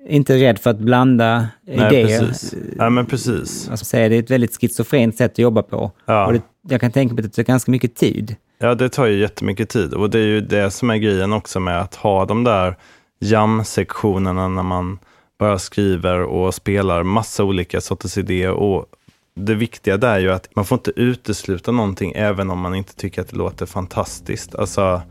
inte 0.08 0.34
är 0.36 0.38
rädd 0.38 0.60
för 0.60 0.70
att 0.70 0.80
blanda 0.80 1.48
Nej, 1.68 1.76
idéer. 1.76 2.20
precis. 2.20 2.56
Ja, 2.78 2.90
men 2.90 3.06
precis. 3.06 3.70
Alltså, 3.70 3.86
säga, 3.86 4.10
det 4.10 4.16
är 4.16 4.20
ett 4.20 4.32
väldigt 4.32 4.62
schizofrent 4.62 5.18
sätt 5.18 5.32
att 5.32 5.40
jobba 5.40 5.64
på. 5.64 5.92
Ja. 6.06 6.26
Och 6.28 6.34
det, 6.34 6.42
jag 6.70 6.82
kan 6.82 6.92
tänka 6.92 7.16
mig 7.16 7.26
att 7.26 7.32
det 7.32 7.44
tar 7.44 7.52
ganska 7.52 7.72
mycket 7.72 7.96
tid. 7.96 8.36
Ja, 8.60 8.76
det 8.76 8.90
tar 8.90 9.06
ju 9.06 9.20
jättemycket 9.20 9.70
tid 9.70 9.94
och 9.94 10.10
det 10.10 10.20
är 10.20 10.26
ju 10.26 10.42
det 10.42 10.72
som 10.72 10.90
är 10.90 10.98
grejen 10.98 11.34
också 11.34 11.60
med 11.60 11.82
att 11.82 11.96
ha 11.96 12.26
de 12.26 12.44
där 12.44 12.76
jam-sektionerna 13.20 14.48
när 14.48 14.64
man 14.64 15.00
bara 15.40 15.60
skriver 15.60 16.22
och 16.22 16.54
spelar 16.54 17.04
massa 17.04 17.44
olika 17.44 17.82
sorters 17.82 18.18
idéer. 18.18 18.52
Och 18.52 18.86
det 19.36 19.56
viktiga 19.56 19.98
där 19.98 20.16
är 20.16 20.20
ju 20.20 20.32
att 20.32 20.56
man 20.56 20.66
får 20.66 20.76
inte 20.76 20.92
utesluta 20.96 21.72
någonting 21.72 22.14
även 22.16 22.50
om 22.50 22.60
man 22.60 22.76
inte 22.76 22.96
tycker 22.96 23.22
att 23.22 23.28
det 23.30 23.38
låter 23.38 23.66
fantastiskt. 23.66 24.56
Alltså, 24.56 25.02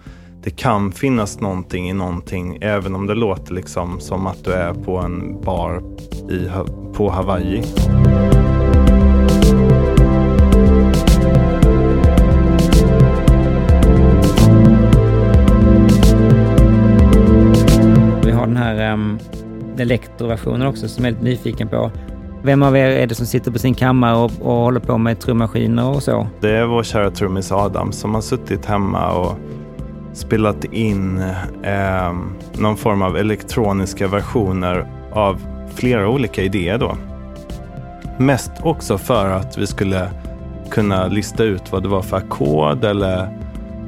det 0.46 0.50
kan 0.50 0.92
finnas 0.92 1.40
någonting 1.40 1.90
i 1.90 1.92
någonting 1.92 2.58
även 2.60 2.94
om 2.94 3.06
det 3.06 3.14
låter 3.14 3.54
liksom 3.54 4.00
som 4.00 4.26
att 4.26 4.44
du 4.44 4.52
är 4.52 4.74
på 4.74 4.98
en 4.98 5.40
bar 5.40 5.82
i, 6.30 6.48
på 6.92 7.10
Hawaii. 7.10 7.62
Vi 18.24 18.30
har 18.30 18.46
den 18.46 18.56
här 18.56 18.92
um, 18.92 19.18
elektroversionen 19.78 20.66
också 20.66 20.88
som 20.88 21.04
jag 21.04 21.10
är 21.10 21.14
lite 21.14 21.24
nyfiken 21.24 21.68
på. 21.68 21.90
Vem 22.42 22.62
av 22.62 22.76
er 22.76 22.88
är 22.88 23.06
det 23.06 23.14
som 23.14 23.26
sitter 23.26 23.50
på 23.50 23.58
sin 23.58 23.74
kammare 23.74 24.16
och, 24.16 24.30
och 24.40 24.54
håller 24.54 24.80
på 24.80 24.98
med 24.98 25.20
trummaskiner 25.20 25.88
och 25.88 26.02
så? 26.02 26.26
Det 26.40 26.50
är 26.50 26.66
vår 26.66 26.82
kära 26.82 27.10
trummis 27.10 27.52
Adam 27.52 27.92
som 27.92 28.14
har 28.14 28.20
suttit 28.20 28.66
hemma 28.66 29.12
och 29.12 29.38
spelat 30.16 30.64
in 30.64 31.18
eh, 31.62 32.14
någon 32.58 32.76
form 32.76 33.02
av 33.02 33.16
elektroniska 33.16 34.08
versioner 34.08 34.86
av 35.12 35.40
flera 35.74 36.08
olika 36.08 36.42
idéer 36.42 36.78
då. 36.78 36.96
Mest 38.18 38.52
också 38.62 38.98
för 38.98 39.30
att 39.30 39.58
vi 39.58 39.66
skulle 39.66 40.10
kunna 40.70 41.06
lista 41.06 41.44
ut 41.44 41.72
vad 41.72 41.82
det 41.82 41.88
var 41.88 42.02
för 42.02 42.16
ackord 42.16 42.84
eller 42.84 43.38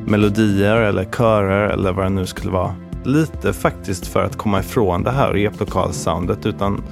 melodier 0.06 0.76
eller 0.76 1.04
körer 1.04 1.68
eller 1.68 1.92
vad 1.92 2.04
det 2.04 2.10
nu 2.10 2.26
skulle 2.26 2.52
vara. 2.52 2.74
Lite 3.04 3.52
faktiskt 3.52 4.06
för 4.06 4.24
att 4.24 4.36
komma 4.36 4.60
ifrån 4.60 5.02
det 5.02 5.10
här 5.10 5.32
replokalsoundet 5.32 6.46
utan 6.46 6.82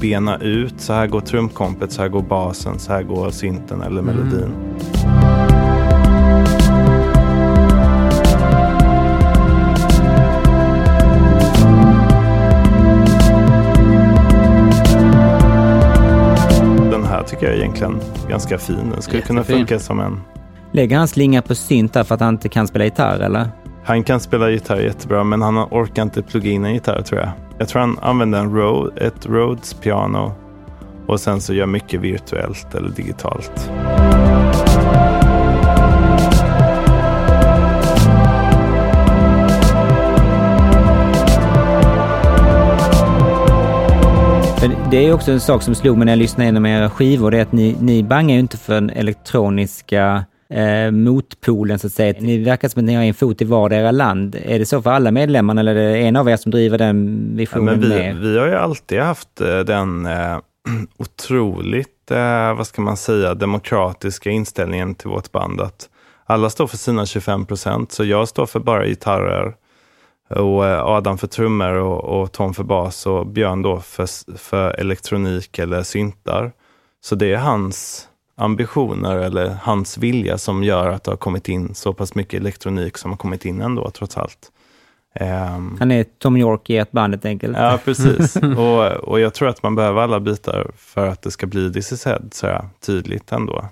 bena 0.00 0.38
ut. 0.38 0.80
Så 0.80 0.92
här 0.92 1.06
går 1.06 1.20
trumkompet, 1.20 1.92
så 1.92 2.02
här 2.02 2.08
går 2.08 2.22
basen, 2.22 2.78
så 2.78 2.92
här 2.92 3.02
går 3.02 3.30
synten 3.30 3.82
eller 3.82 4.02
melodin. 4.02 4.54
Den 4.92 5.43
tycker 17.44 17.52
jag 17.52 17.58
är 17.58 17.62
egentligen 17.62 18.28
ganska 18.28 18.58
fin. 18.58 18.90
Den 18.90 19.02
skulle 19.02 19.22
kunna 19.22 19.40
Jättefin. 19.40 19.58
funka 19.58 19.78
som 19.78 20.00
en... 20.00 20.20
Lägger 20.72 20.96
han 20.98 21.08
slinga 21.08 21.42
på 21.42 21.54
synt 21.54 21.92
för 21.92 22.12
att 22.14 22.20
han 22.20 22.34
inte 22.34 22.48
kan 22.48 22.68
spela 22.68 22.84
gitarr 22.84 23.20
eller? 23.20 23.48
Han 23.84 24.04
kan 24.04 24.20
spela 24.20 24.50
gitarr 24.50 24.80
jättebra 24.80 25.24
men 25.24 25.42
han 25.42 25.58
orkar 25.58 26.02
inte 26.02 26.22
plugga 26.22 26.50
in 26.50 26.64
en 26.64 26.74
gitarr 26.74 27.02
tror 27.02 27.20
jag. 27.20 27.30
Jag 27.58 27.68
tror 27.68 27.80
han 27.80 27.98
använder 28.02 28.38
en 28.40 28.54
Rode, 28.56 29.06
ett 29.06 29.26
Rhodes 29.26 29.74
piano 29.74 30.32
och 31.06 31.20
sen 31.20 31.40
så 31.40 31.54
gör 31.54 31.66
mycket 31.66 32.00
virtuellt 32.00 32.74
eller 32.74 32.88
digitalt. 32.88 33.70
För 44.64 44.90
det 44.90 45.06
är 45.06 45.12
också 45.12 45.32
en 45.32 45.40
sak 45.40 45.62
som 45.62 45.74
slog 45.74 45.98
mig 45.98 46.04
när 46.04 46.12
jag 46.12 46.18
lyssnade 46.18 46.42
igenom 46.44 46.66
era 46.66 46.90
skivor, 46.90 47.30
det 47.30 47.38
är 47.38 47.42
att 47.42 47.52
ni, 47.52 47.76
ni 47.80 48.02
bangar 48.02 48.34
ju 48.34 48.40
inte 48.40 48.56
för 48.56 48.74
den 48.74 48.90
elektroniska 48.90 50.24
eh, 50.50 50.90
motpolen 50.90 51.78
så 51.78 51.86
att 51.86 51.92
säga. 51.92 52.14
Ni 52.20 52.44
verkar 52.44 52.68
som 52.68 52.80
att 52.80 52.84
ni 52.84 52.94
har 52.94 53.02
en 53.02 53.14
fot 53.14 53.42
i 53.42 53.44
vardera 53.44 53.90
land. 53.90 54.36
Är 54.44 54.58
det 54.58 54.66
så 54.66 54.82
för 54.82 54.90
alla 54.90 55.10
medlemmarna 55.10 55.60
eller 55.60 55.74
är 55.74 55.92
det 55.92 55.98
en 55.98 56.16
av 56.16 56.28
er 56.28 56.36
som 56.36 56.50
driver 56.52 56.78
den 56.78 57.28
Ja, 57.30 57.36
visionen 57.36 57.64
men 57.64 57.80
vi, 57.80 57.88
mer? 57.88 58.14
vi 58.14 58.38
har 58.38 58.46
ju 58.46 58.54
alltid 58.54 59.00
haft 59.00 59.40
eh, 59.40 59.58
den 59.58 60.06
eh, 60.06 60.38
otroligt, 60.96 62.10
eh, 62.10 62.54
vad 62.56 62.66
ska 62.66 62.82
man 62.82 62.96
säga, 62.96 63.34
demokratiska 63.34 64.30
inställningen 64.30 64.94
till 64.94 65.08
vårt 65.08 65.32
band. 65.32 65.60
Att 65.60 65.88
alla 66.26 66.50
står 66.50 66.66
för 66.66 66.76
sina 66.76 67.06
25 67.06 67.46
procent, 67.46 67.92
så 67.92 68.04
jag 68.04 68.28
står 68.28 68.46
för 68.46 68.60
bara 68.60 68.86
gitarrer 68.86 69.54
och 70.28 70.66
eh, 70.66 70.84
Adam 70.84 71.18
för 71.18 71.26
trummor 71.26 71.74
och, 71.74 72.04
och 72.04 72.32
Tom 72.32 72.54
för 72.54 72.64
bas 72.64 73.06
och 73.06 73.26
Björn 73.26 73.62
då 73.62 73.80
för, 73.80 74.36
för 74.38 74.70
elektronik 74.70 75.58
eller 75.58 75.82
syntar. 75.82 76.52
Så 77.00 77.14
det 77.14 77.32
är 77.32 77.38
hans 77.38 78.08
ambitioner 78.36 79.16
eller 79.16 79.56
hans 79.62 79.98
vilja 79.98 80.38
som 80.38 80.64
gör 80.64 80.88
att 80.88 81.04
det 81.04 81.10
har 81.10 81.16
kommit 81.16 81.48
in 81.48 81.74
så 81.74 81.92
pass 81.92 82.14
mycket 82.14 82.40
elektronik 82.40 82.98
som 82.98 83.10
har 83.10 83.18
kommit 83.18 83.44
in 83.44 83.60
ändå 83.60 83.90
trots 83.90 84.16
allt. 84.16 84.50
Ehm, 85.14 85.76
Han 85.78 85.90
är 85.90 86.04
Tom 86.18 86.36
York 86.36 86.70
i 86.70 86.76
ett 86.76 86.92
band 86.92 87.14
helt 87.14 87.24
enkelt. 87.24 87.56
Ja, 87.56 87.78
precis. 87.84 88.36
och, 88.56 88.84
och 88.84 89.20
jag 89.20 89.34
tror 89.34 89.48
att 89.48 89.62
man 89.62 89.74
behöver 89.74 90.02
alla 90.02 90.20
bitar 90.20 90.70
för 90.76 91.06
att 91.06 91.22
det 91.22 91.30
ska 91.30 91.46
bli 91.46 91.72
This 91.72 91.92
is 91.92 92.04
Head 92.04 92.22
så 92.32 92.46
här, 92.46 92.68
tydligt 92.86 93.32
ändå. 93.32 93.64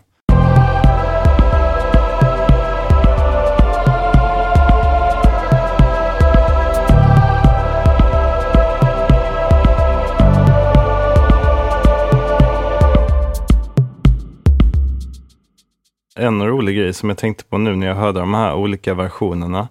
Rolig 16.63 16.77
grej 16.77 16.93
som 16.93 17.09
jag 17.09 17.19
tänkte 17.19 17.45
på 17.45 17.59
nu 17.59 17.77
när 17.77 17.87
jag 17.87 17.95
hörde 17.95 18.21
de 18.21 18.35
här 18.35 18.55
olika 18.55 18.95
versionerna, 18.95 19.69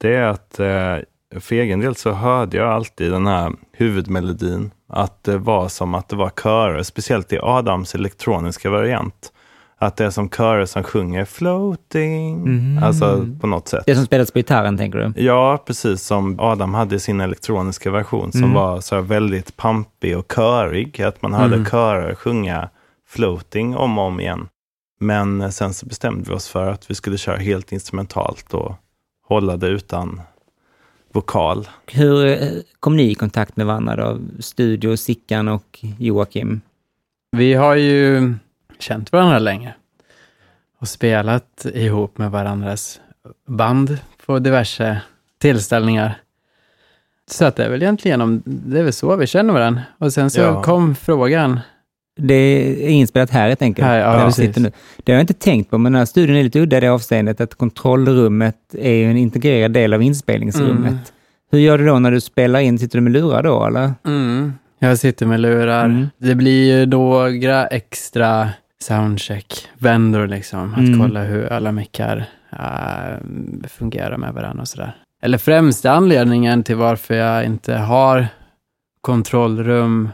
det 0.00 0.14
är 0.14 0.22
att 0.22 0.60
eh, 0.60 0.96
för 1.40 1.54
egen 1.54 1.80
del 1.80 1.94
så 1.94 2.12
hörde 2.12 2.56
jag 2.56 2.68
alltid 2.68 3.12
den 3.12 3.26
här 3.26 3.52
huvudmelodin, 3.76 4.70
att 4.88 5.24
det 5.24 5.38
var 5.38 5.68
som 5.68 5.94
att 5.94 6.08
det 6.08 6.16
var 6.16 6.30
körer, 6.42 6.82
speciellt 6.82 7.32
i 7.32 7.38
Adams 7.42 7.94
elektroniska 7.94 8.70
variant. 8.70 9.32
Att 9.78 9.96
det 9.96 10.04
är 10.04 10.10
som 10.10 10.28
körer 10.30 10.66
som 10.66 10.82
sjunger 10.82 11.24
floating, 11.24 12.38
Mhm. 12.44 12.82
alltså 12.84 13.26
på 13.40 13.46
något 13.46 13.68
sätt. 13.68 13.82
Det 13.86 13.94
som 13.94 14.06
spelas 14.06 14.30
på 14.30 14.38
gitarren 14.38 14.76
tänker 14.78 14.98
du? 14.98 15.22
Ja, 15.22 15.62
precis 15.66 16.02
som 16.02 16.40
Adam 16.40 16.74
hade 16.74 16.96
i 16.96 16.98
sin 17.00 17.20
elektroniska 17.20 17.90
version 17.90 18.32
som 18.32 18.42
Mm. 18.42 18.54
var 18.54 18.80
så 18.80 19.00
väldigt 19.00 19.56
pampig 19.56 20.18
och 20.18 20.32
körig. 20.36 21.02
Att 21.02 21.22
man 21.22 21.32
hörde 21.34 21.54
Mm. 21.54 21.66
körer 21.66 22.14
sjunga 22.14 22.68
floating 23.08 23.76
om 23.76 23.98
och 23.98 24.04
om 24.04 24.20
igen. 24.20 24.48
Men 25.02 25.52
sen 25.52 25.74
så 25.74 25.86
bestämde 25.86 26.30
vi 26.30 26.36
oss 26.36 26.48
för 26.48 26.70
att 26.70 26.90
vi 26.90 26.94
skulle 26.94 27.18
köra 27.18 27.36
helt 27.36 27.72
instrumentalt 27.72 28.54
och 28.54 28.74
hålla 29.28 29.56
det 29.56 29.66
utan 29.68 30.20
vokal. 31.12 31.68
Hur 31.86 32.26
eh, 32.26 32.48
kom 32.80 32.96
ni 32.96 33.10
i 33.10 33.14
kontakt 33.14 33.56
med 33.56 33.66
varandra 33.66 33.96
då? 33.96 34.18
Studio, 34.38 34.96
Sickan 34.96 35.48
och 35.48 35.78
Joakim? 35.98 36.60
Vi 37.32 37.54
har 37.54 37.74
ju 37.74 38.34
känt 38.78 39.12
varandra 39.12 39.38
länge 39.38 39.74
och 40.78 40.88
spelat 40.88 41.66
ihop 41.74 42.18
med 42.18 42.30
varandras 42.30 43.00
band 43.46 43.98
på 44.26 44.38
diverse 44.38 45.00
tillställningar. 45.38 46.20
Så 47.30 47.44
att 47.44 47.56
det 47.56 47.64
är 47.64 47.70
väl 47.70 47.82
egentligen 47.82 48.20
om, 48.20 48.42
det 48.44 48.78
är 48.78 48.82
väl 48.82 48.92
så 48.92 49.16
vi 49.16 49.26
känner 49.26 49.52
varandra. 49.54 49.82
Och 49.98 50.12
sen 50.12 50.30
så 50.30 50.40
Ja. 50.40 50.62
kom 50.62 50.94
frågan. 50.94 51.60
Det 52.22 52.34
är 52.34 52.88
inspelat 52.88 53.30
här 53.30 53.48
helt 53.48 53.62
enkelt. 53.62 53.86
Här, 53.86 53.98
ja, 53.98 54.10
där 54.12 54.18
vi 54.18 54.24
precis. 54.24 54.44
sitter 54.46 54.60
nu. 54.60 54.72
Det 55.04 55.12
har 55.12 55.16
jag 55.16 55.22
inte 55.22 55.34
tänkt 55.34 55.70
på, 55.70 55.78
men 55.78 55.92
den 55.92 55.98
här 55.98 56.06
studion 56.06 56.36
är 56.36 56.42
lite 56.42 56.60
udda 56.60 56.76
i 56.76 56.80
det 56.80 56.88
avseendet 56.88 57.40
att 57.40 57.54
kontrollrummet 57.54 58.56
är 58.78 58.92
ju 58.94 59.10
en 59.10 59.16
integrerad 59.16 59.72
del 59.72 59.94
av 59.94 60.02
inspelningsrummet. 60.02 60.90
Mm. 60.90 60.98
Hur 61.52 61.58
gör 61.58 61.78
du 61.78 61.86
då 61.86 61.98
när 61.98 62.10
du 62.10 62.20
spelar 62.20 62.60
in? 62.60 62.78
Sitter 62.78 62.98
du 62.98 63.02
med 63.02 63.12
lurar 63.12 63.42
då 63.42 63.66
eller? 63.66 63.92
Mm. 64.06 64.52
Jag 64.78 64.98
sitter 64.98 65.26
med 65.26 65.40
lurar. 65.40 65.84
Mm. 65.84 66.06
Det 66.18 66.34
blir 66.34 66.78
ju 66.78 66.86
några 66.86 67.66
extra 67.66 68.48
soundcheck-vändor 68.82 70.26
liksom. 70.26 70.74
Att 70.74 70.78
Mm. 70.80 71.00
kolla 71.00 71.22
hur 71.22 71.52
alla 71.52 71.72
mickar 71.72 72.24
äh, 72.52 73.68
fungerar 73.68 74.16
med 74.16 74.34
varandra 74.34 74.62
och 74.62 74.68
sådär. 74.68 74.96
Eller 75.22 75.38
främst 75.38 75.86
anledningen 75.86 76.62
till 76.62 76.76
varför 76.76 77.14
jag 77.14 77.44
inte 77.44 77.74
har 77.74 78.26
kontrollrum 79.00 80.08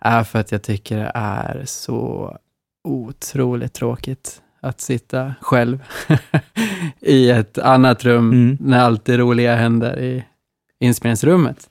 är 0.00 0.24
för 0.24 0.38
att 0.38 0.52
jag 0.52 0.62
tycker 0.62 0.96
det 0.96 1.12
är 1.14 1.62
så 1.64 2.36
otroligt 2.84 3.72
tråkigt 3.72 4.42
att 4.60 4.80
sitta 4.80 5.34
själv 5.40 5.84
i 7.00 7.30
ett 7.30 7.58
annat 7.58 8.04
rum 8.04 8.32
Mm. 8.32 8.56
när 8.60 8.78
allt 8.80 9.04
det 9.04 9.18
roliga 9.18 9.56
händer 9.56 9.98
i 9.98 10.24
inspelningsrummet. 10.80 11.70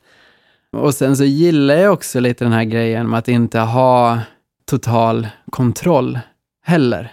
Och 0.72 0.94
sen 0.94 1.18
så 1.18 1.24
gillar 1.24 1.76
jag 1.76 1.94
också 1.94 2.20
lite 2.20 2.46
den 2.46 2.54
här 2.54 2.64
grejen 2.64 3.10
med 3.10 3.20
att 3.20 3.28
inte 3.28 3.60
ha 3.60 4.20
total 4.66 5.28
kontroll 5.52 6.20
heller. 6.64 7.12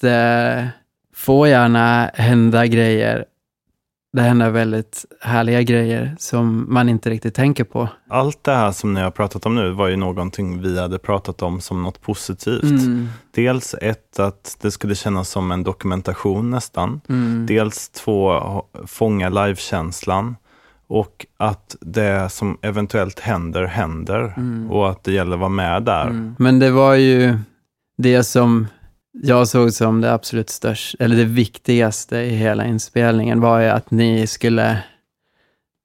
Det 0.00 0.68
får 1.14 1.48
gärna 1.48 2.10
hända 2.14 2.66
grejer. 2.66 3.24
Det 4.12 4.22
händer 4.22 4.50
väldigt 4.50 5.04
härliga 5.20 5.62
grejer 5.62 6.16
som 6.18 6.66
man 6.68 6.88
inte 6.88 7.10
riktigt 7.10 7.34
tänker 7.34 7.64
på. 7.64 7.88
Allt 8.08 8.44
det 8.44 8.52
här 8.52 8.72
som 8.72 8.94
ni 8.94 9.00
har 9.00 9.10
pratat 9.10 9.46
om 9.46 9.54
nu 9.54 9.70
var 9.70 9.88
ju 9.88 9.96
någonting 9.96 10.62
vi 10.62 10.80
hade 10.80 10.98
pratat 10.98 11.42
om 11.42 11.60
som 11.60 11.82
något 11.82 12.00
positivt. 12.00 12.62
Mm. 12.62 13.08
Dels 13.34 13.74
ett, 13.74 14.18
att 14.18 14.56
det 14.60 14.70
skulle 14.70 14.94
kännas 14.94 15.28
som 15.28 15.52
en 15.52 15.62
dokumentation 15.62 16.50
nästan. 16.50 17.00
Mm. 17.08 17.46
Dels 17.46 17.88
två, 17.88 18.40
fånga 18.86 19.28
livekänslan. 19.28 20.36
Och 20.86 21.26
att 21.36 21.76
det 21.80 22.32
som 22.32 22.58
eventuellt 22.62 23.20
händer, 23.20 23.64
händer. 23.64 24.34
Mm. 24.36 24.70
Och 24.70 24.90
att 24.90 25.04
det 25.04 25.12
gäller 25.12 25.32
att 25.32 25.40
vara 25.40 25.48
med 25.48 25.82
där. 25.82 26.06
Mm. 26.06 26.34
Men 26.38 26.58
det 26.58 26.70
var 26.70 26.94
ju 26.94 27.38
det 27.98 28.24
som 28.24 28.66
jag 29.12 29.48
såg 29.48 29.72
som 29.72 30.00
det 30.00 30.12
absolut 30.12 30.50
största, 30.50 31.04
eller 31.04 31.16
det 31.16 31.24
viktigaste 31.24 32.16
i 32.16 32.30
hela 32.30 32.64
inspelningen 32.66 33.40
var 33.40 33.60
ju 33.60 33.66
att 33.68 33.90
ni 33.90 34.26
skulle, 34.26 34.78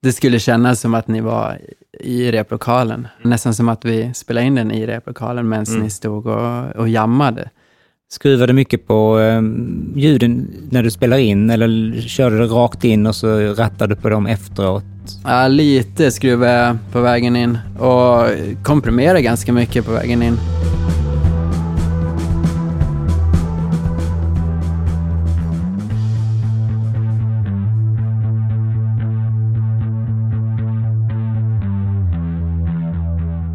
det 0.01 0.11
skulle 0.13 0.39
kännas 0.39 0.81
som 0.81 0.93
att 0.93 1.07
ni 1.07 1.21
var 1.21 1.59
i 1.99 2.31
replokalen. 2.31 3.07
Nästan 3.23 3.53
som 3.53 3.69
att 3.69 3.85
vi 3.85 4.13
spelade 4.13 4.47
in 4.47 4.55
den 4.55 4.71
i 4.71 4.85
replokalen 4.87 5.49
medan 5.49 5.65
Mm. 5.69 5.81
ni 5.83 5.89
stod 5.89 6.25
och, 6.27 6.75
och 6.75 6.89
jammade. 6.89 7.49
Skruvar 8.11 8.47
du 8.47 8.53
mycket 8.53 8.87
på 8.87 9.17
um, 9.17 9.93
ljuden 9.95 10.47
när 10.69 10.83
du 10.83 10.91
spelar 10.91 11.17
in 11.17 11.49
eller 11.49 12.01
kör 12.01 12.31
du 12.31 12.37
det 12.37 12.45
rakt 12.45 12.83
in 12.83 13.07
och 13.07 13.15
så 13.15 13.39
rattar 13.53 13.87
du 13.87 13.95
på 13.95 14.09
dem 14.09 14.25
efteråt? 14.27 14.83
Ja, 15.23 15.47
lite 15.47 16.11
skruvade 16.11 16.51
jag 16.51 16.77
på 16.91 17.01
vägen 17.01 17.35
in 17.35 17.57
och 17.79 18.27
komprimerade 18.63 19.21
ganska 19.21 19.53
mycket 19.53 19.85
på 19.85 19.91
vägen 19.91 20.23
in. 20.23 20.37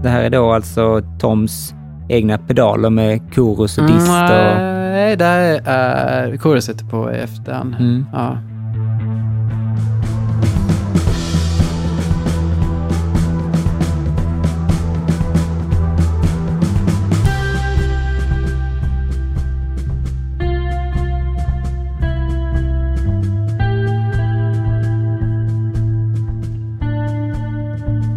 Det 0.02 0.08
här 0.08 0.22
är 0.22 0.30
då 0.30 0.52
alltså 0.52 1.02
Toms 1.18 1.74
egna 2.08 2.38
pedaler 2.38 2.90
med 2.90 3.20
chorus 3.34 3.78
och 3.78 3.84
dist? 3.84 4.08
Och... 4.08 4.60
Nej, 4.90 5.16
där 5.16 5.60
är 5.64 6.36
choruset 6.36 6.90
på 6.90 7.12
i 7.12 7.16
efterhand. 7.16 7.74
Mm. 7.74 8.06
Ja. 8.12 8.38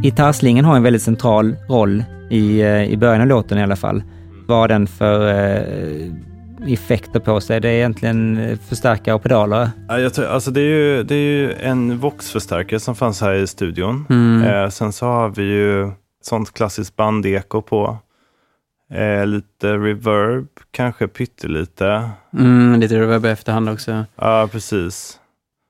Gitarrslingen 0.04 0.66
har 0.66 0.76
en 0.76 0.84
väldigt 0.84 1.02
central 1.02 1.56
roll 1.70 2.04
i, 2.30 2.62
eh, 2.62 2.84
i 2.84 2.98
början 2.98 3.22
av 3.22 3.28
låten 3.28 3.58
i 3.58 3.64
alla 3.64 3.76
fall. 3.76 4.04
Vad 4.48 4.70
den 4.70 4.88
för 4.88 5.28
eh, 5.28 6.74
effekter 6.74 7.20
på 7.20 7.42
sig? 7.42 7.62
Det 7.62 7.70
är 7.70 7.74
egentligen 7.74 8.38
eh, 8.38 8.58
förstärkare 8.70 9.16
och 9.16 9.24
pedaler. 9.24 9.70
Ja, 9.88 10.00
jag 10.00 10.14
tror, 10.14 10.26
alltså 10.26 10.52
det, 10.52 10.62
är 10.62 10.66
ju, 10.66 11.04
det 11.04 11.16
är 11.16 11.20
ju 11.20 11.54
en 11.54 12.00
Vox-förstärkare 12.00 12.80
som 12.80 12.96
fanns 12.96 13.22
här 13.22 13.34
i 13.34 13.48
studion. 13.48 14.06
Mm. 14.10 14.44
Eh, 14.44 14.70
sen 14.70 14.94
så 14.94 15.06
har 15.06 15.30
vi 15.30 15.44
ju 15.44 15.92
sånt 16.22 16.54
klassiskt 16.54 16.96
bandeko 16.96 17.62
på. 17.62 17.98
Eh, 18.94 19.26
lite 19.26 19.78
reverb, 19.78 20.48
kanske 20.72 21.08
pyttelite. 21.08 22.10
Mm, 22.34 22.80
lite 22.80 23.00
reverb 23.00 23.26
i 23.26 23.30
efterhand 23.30 23.70
också. 23.70 24.06
Ja, 24.16 24.50
precis. 24.52 25.20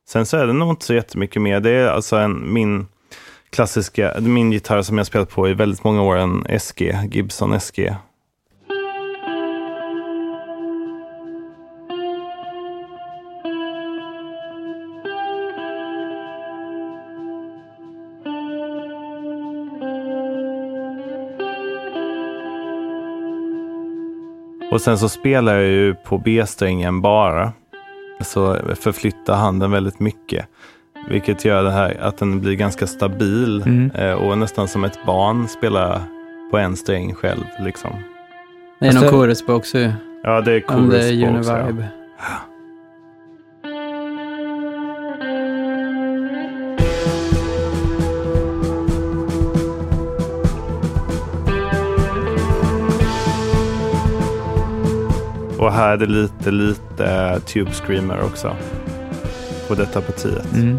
Sen 0.09 0.25
så 0.25 0.37
är 0.37 0.47
det 0.47 0.53
nog 0.53 0.69
inte 0.69 0.85
så 0.85 0.93
jättemycket 0.93 1.41
mer. 1.41 1.59
Det 1.59 1.71
är 1.71 1.87
alltså 1.87 2.15
en, 2.15 2.53
min 2.53 2.87
klassiska, 3.53 4.13
min 4.19 4.51
gitarr 4.51 4.81
som 4.81 4.97
jag 4.97 5.07
spelat 5.07 5.29
på 5.29 5.49
i 5.49 5.53
väldigt 5.53 5.83
många 5.83 6.01
år, 6.01 6.17
en 6.17 6.59
SG, 6.59 6.97
Gibson 7.11 7.59
SG. 7.59 7.95
Och 24.71 24.81
sen 24.81 24.97
så 24.97 25.09
spelar 25.09 25.55
jag 25.55 25.63
ju 25.63 25.95
på 25.95 26.17
B-strängen 26.17 27.01
bara. 27.01 27.53
Så 28.21 28.57
förflyttar 28.75 29.35
handen 29.35 29.71
väldigt 29.71 29.99
mycket. 29.99 30.45
Vilket 31.09 31.45
gör 31.45 31.63
det 31.63 31.71
här 31.71 31.97
att 32.01 32.17
den 32.17 32.39
blir 32.41 32.53
ganska 32.53 32.87
stabil 32.87 33.61
Mm. 33.65 33.91
eh, 33.91 34.13
och 34.13 34.37
nästan 34.37 34.67
som 34.67 34.83
ett 34.83 35.05
barn 35.05 35.47
spelar 35.47 36.01
på 36.51 36.57
en 36.57 36.75
sträng 36.75 37.13
själv. 37.13 37.43
Liksom. 37.59 37.91
Det 38.79 38.87
är 38.87 38.93
nog 38.93 39.09
chorus 39.09 39.45
på 39.45 39.53
också. 39.53 39.77
Ja, 40.23 40.41
det 40.41 40.53
är 40.53 40.61
chorus 40.61 41.11
är 41.11 41.31
på 41.31 41.37
också, 41.37 41.51
ja. 41.51 41.87
Och 55.57 55.71
här 55.71 55.93
är 55.93 55.97
det 55.97 56.05
lite, 56.05 56.51
lite 56.51 57.39
Tube 57.45 57.71
Screamer 57.71 58.21
också. 58.21 58.55
På 59.67 59.75
detta 59.75 60.01
partiet. 60.01 60.53
Mm. 60.55 60.77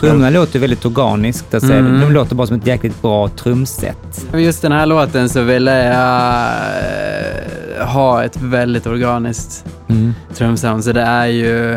Trummorna 0.00 0.30
låter 0.30 0.58
väldigt 0.58 0.84
organiskt. 0.86 1.54
Alltså, 1.54 1.72
Mm. 1.72 2.00
De 2.00 2.12
låter 2.12 2.34
bara 2.34 2.46
som 2.46 2.56
ett 2.56 2.66
jäkligt 2.66 3.02
bra 3.02 3.28
trumset. 3.28 4.26
Just 4.34 4.62
den 4.62 4.72
här 4.72 4.86
låten 4.86 5.28
så 5.28 5.42
ville 5.42 5.84
jag 5.84 6.50
eh, 7.80 7.86
ha 7.86 8.24
ett 8.24 8.36
väldigt 8.42 8.86
organiskt 8.86 9.64
Mm. 9.88 10.12
trumsound. 10.34 10.84
Så 10.84 10.92
det 10.92 11.00
är 11.02 11.26
ju... 11.26 11.72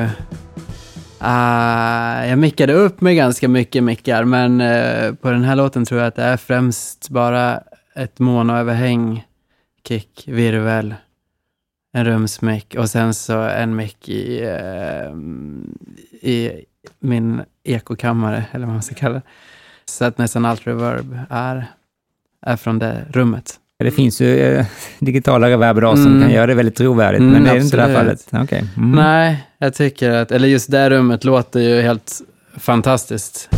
eh, 1.22 2.30
jag 2.30 2.40
mickade 2.40 2.74
upp 2.74 3.02
med 3.02 3.16
ganska 3.16 3.48
mycket 3.48 3.84
mickar, 3.84 4.24
men 4.24 4.62
eh, 4.62 5.14
på 5.14 5.30
den 5.32 5.44
här 5.44 5.56
låten 5.56 5.86
tror 5.86 6.00
jag 6.00 6.08
att 6.08 6.16
det 6.16 6.24
är 6.24 6.38
främst 6.38 7.10
bara 7.10 7.60
ett 7.96 8.20
monoöverhäng, 8.20 9.26
kick, 9.88 10.24
virvel, 10.28 10.96
en 11.94 12.06
rumsmick 12.06 12.76
och 12.80 12.90
sen 12.90 13.14
så 13.14 13.40
en 13.42 13.76
mick 13.76 14.10
i, 14.10 14.44
eh, 14.44 15.12
i 16.32 16.52
min 17.00 17.42
ekokammare, 17.64 18.46
eller 18.52 18.66
vad 18.66 18.74
man 18.76 18.84
ska 18.84 18.96
kalla 18.96 19.14
det. 19.16 19.22
Så 19.86 20.06
att 20.06 20.18
nästan 20.18 20.46
allt 20.46 20.68
reverb 20.68 21.20
är, 21.30 21.66
är 22.46 22.56
från 22.56 22.80
det 22.80 23.06
rummet. 23.10 23.60
Det 23.80 23.92
finns 23.92 24.22
ju 24.22 24.40
eh, 24.40 24.66
digitala 25.00 25.50
reverb 25.50 25.98
som 25.98 26.08
Mm. 26.08 26.22
kan 26.22 26.32
göra 26.32 26.48
det 26.48 26.54
väldigt 26.56 26.76
trovärdigt, 26.76 27.20
Mm, 27.20 27.32
men 27.34 27.44
det 27.44 27.50
är 27.50 27.56
inte 27.62 27.78
det 27.78 27.84
här 27.84 27.90
absolut. 27.96 28.22
fallet. 28.30 28.44
Okej. 28.44 28.64
Mm. 28.78 28.92
Nej, 28.92 29.48
jag 29.58 29.74
tycker 29.74 30.10
att, 30.12 30.32
eller 30.32 30.48
just 30.48 30.72
det 30.72 30.90
rummet 30.90 31.24
låter 31.24 31.60
ju 31.60 31.82
helt 31.82 32.22
fantastiskt. 32.58 33.50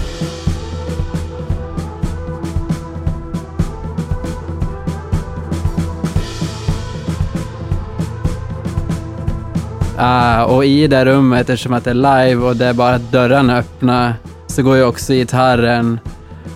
Ah, 9.98 10.44
och 10.46 10.66
i 10.66 10.88
det 10.88 11.06
rummet, 11.06 11.40
eftersom 11.50 11.74
att 11.74 11.84
det 11.84 11.90
är 11.90 11.94
live 12.26 12.36
och 12.46 12.56
det 12.56 12.66
är 12.66 12.74
bara 12.74 12.96
att 12.96 13.12
dörrarna 13.12 13.58
öppna, 13.58 14.14
så 14.48 14.64
går 14.64 14.76
ju 14.78 14.84
också 14.84 15.14
gitarren 15.14 16.00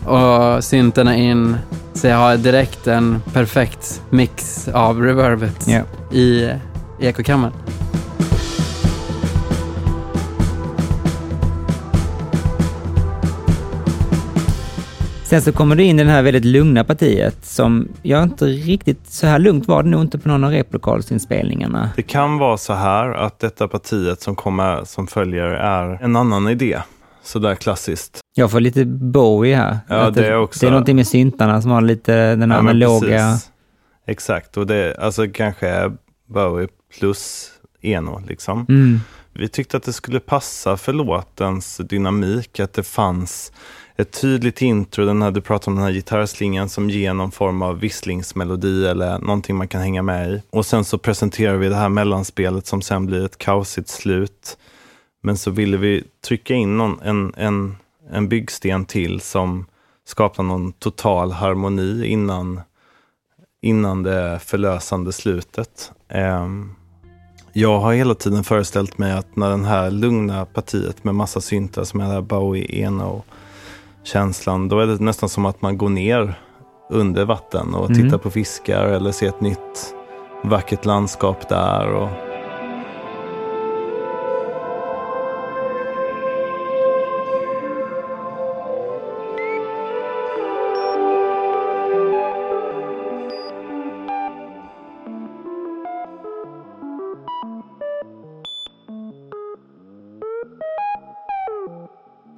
och 0.06 0.64
syntarna 0.64 1.16
in. 1.16 1.58
Så 1.94 2.08
jag 2.08 2.18
har 2.18 2.38
direkt 2.38 2.88
en 2.88 3.22
perfekt 3.34 4.02
mix 4.10 4.68
av 4.68 5.02
reverbet 5.02 5.68
Ja. 5.68 5.82
i 6.18 6.50
ekokammaren. 7.00 7.54
Sen 15.30 15.42
så 15.42 15.52
kommer 15.52 15.76
du 15.76 15.84
in 15.84 16.00
i 16.00 16.04
det 16.04 16.10
här 16.10 16.22
väldigt 16.22 16.46
lugna 16.46 16.84
partiet 16.84 17.46
som 17.46 17.88
jag 18.02 18.24
inte 18.24 18.46
riktigt, 18.46 19.08
så 19.08 19.28
här 19.28 19.40
lugnt 19.40 19.68
var 19.68 19.84
det 19.84 19.90
nog 19.90 20.02
inte 20.02 20.20
på 20.20 20.28
någon 20.30 20.44
av 20.44 20.52
replokalsinspelningarna. 20.52 21.90
Det 21.96 22.02
kan 22.02 22.38
vara 22.38 22.58
så 22.58 22.74
här 22.74 23.10
att 23.14 23.40
detta 23.40 23.68
partiet 23.68 24.22
som 24.22 24.36
kommer 24.36 24.84
som 24.84 25.08
följer 25.08 25.44
är 25.46 26.04
en 26.04 26.16
annan 26.16 26.48
idé. 26.48 26.80
Sådär 27.24 27.56
klassiskt. 27.56 28.20
Jag 28.36 28.52
får 28.52 28.60
lite 28.60 28.86
Bowie 28.86 29.56
här. 29.56 29.78
Ja, 29.88 29.96
Att 29.96 30.14
det 30.16 30.28
är 30.28 30.38
också- 30.38 30.60
Det 30.60 30.68
är 30.68 30.72
någonting 30.72 30.96
med 30.96 31.08
syntarna 31.08 31.62
som 31.62 31.72
har 31.72 31.82
lite 31.82 32.36
den 32.36 32.52
Ja, 32.52 32.58
analoga... 32.58 33.38
Exakt, 34.08 34.58
och 34.58 34.68
det 34.68 34.96
alltså 35.00 35.28
kanske 35.34 35.68
är 35.68 35.92
Bowie 36.34 36.68
plus 37.00 37.52
Eno 37.82 38.22
liksom. 38.28 38.66
Mm. 38.70 39.00
Vi 39.34 39.48
tyckte 39.48 39.78
att 39.78 39.84
det 39.84 39.94
skulle 39.94 40.20
passa 40.20 40.78
för 40.78 40.94
låtens 40.94 41.78
dynamik, 41.78 42.60
att 42.60 42.74
det 42.74 42.84
fanns 42.84 43.52
ett 44.00 44.22
tydligt 44.22 44.62
intro, 44.62 45.06
den 45.06 45.22
här, 45.22 45.32
du 45.32 45.42
pratar 45.42 45.72
om 45.72 45.76
den 45.76 45.86
här 45.86 45.92
gitarrslingan 45.92 46.70
som 46.70 46.90
ger 46.90 47.14
någon 47.14 47.32
form 47.32 47.62
av 47.62 47.80
visslingsmelodi 47.80 48.88
eller 48.88 49.20
någonting 49.20 49.56
man 49.56 49.68
kan 49.68 49.82
hänga 49.82 50.02
med 50.02 50.32
i. 50.32 50.42
Och 50.50 50.66
sen 50.66 50.86
så 50.86 50.98
presenterar 50.98 51.58
vi 51.58 51.70
det 51.70 51.76
här 51.76 51.90
mellanspelet 51.90 52.68
som 52.68 52.82
sen 52.82 53.06
blir 53.06 53.26
ett 53.26 53.38
kaosigt 53.38 53.90
slut. 53.90 54.58
Men 55.22 55.38
så 55.38 55.52
ville 55.52 55.78
vi 55.78 56.04
trycka 56.28 56.54
in 56.54 56.78
någon, 56.78 57.02
en, 57.02 57.34
en, 57.38 57.76
en 58.12 58.30
byggsten 58.30 58.86
till 58.86 59.22
som 59.22 59.66
skapar 60.06 60.44
någon 60.44 60.72
total 60.72 61.32
harmoni 61.32 62.06
innan, 62.06 62.62
innan 63.62 64.04
det 64.04 64.40
förlösande 64.40 65.12
slutet. 65.12 65.92
Um, 66.14 66.76
jag 67.54 67.80
har 67.80 67.94
hela 67.94 68.16
tiden 68.16 68.44
föreställt 68.44 68.98
mig 68.98 69.12
att 69.12 69.36
när 69.36 69.50
den 69.50 69.66
här 69.66 69.92
lugna 69.92 70.46
partiet 70.46 71.04
med 71.04 71.16
massa 71.16 71.42
syntar 71.42 71.84
som 71.84 72.00
är 72.00 72.08
det 72.08 72.14
här 72.14 72.22
Bowie 72.22 72.86
Eno 72.86 73.24
känslan, 74.04 74.68
då 74.68 74.80
är 74.80 74.88
det 74.88 75.00
nästan 75.02 75.30
som 75.30 75.46
att 75.46 75.62
man 75.62 75.78
går 75.78 75.90
ner 75.90 76.34
under 76.90 77.26
vatten 77.26 77.74
och 77.76 77.90
Mm. 77.90 78.04
tittar 78.04 78.18
på 78.18 78.30
fiskar 78.30 78.86
eller 78.86 79.12
ser 79.12 79.28
ett 79.28 79.42
nytt 79.42 79.96
vackert 80.44 80.86
landskap 80.86 81.50
där. 81.50 81.94
Och... 81.94 82.10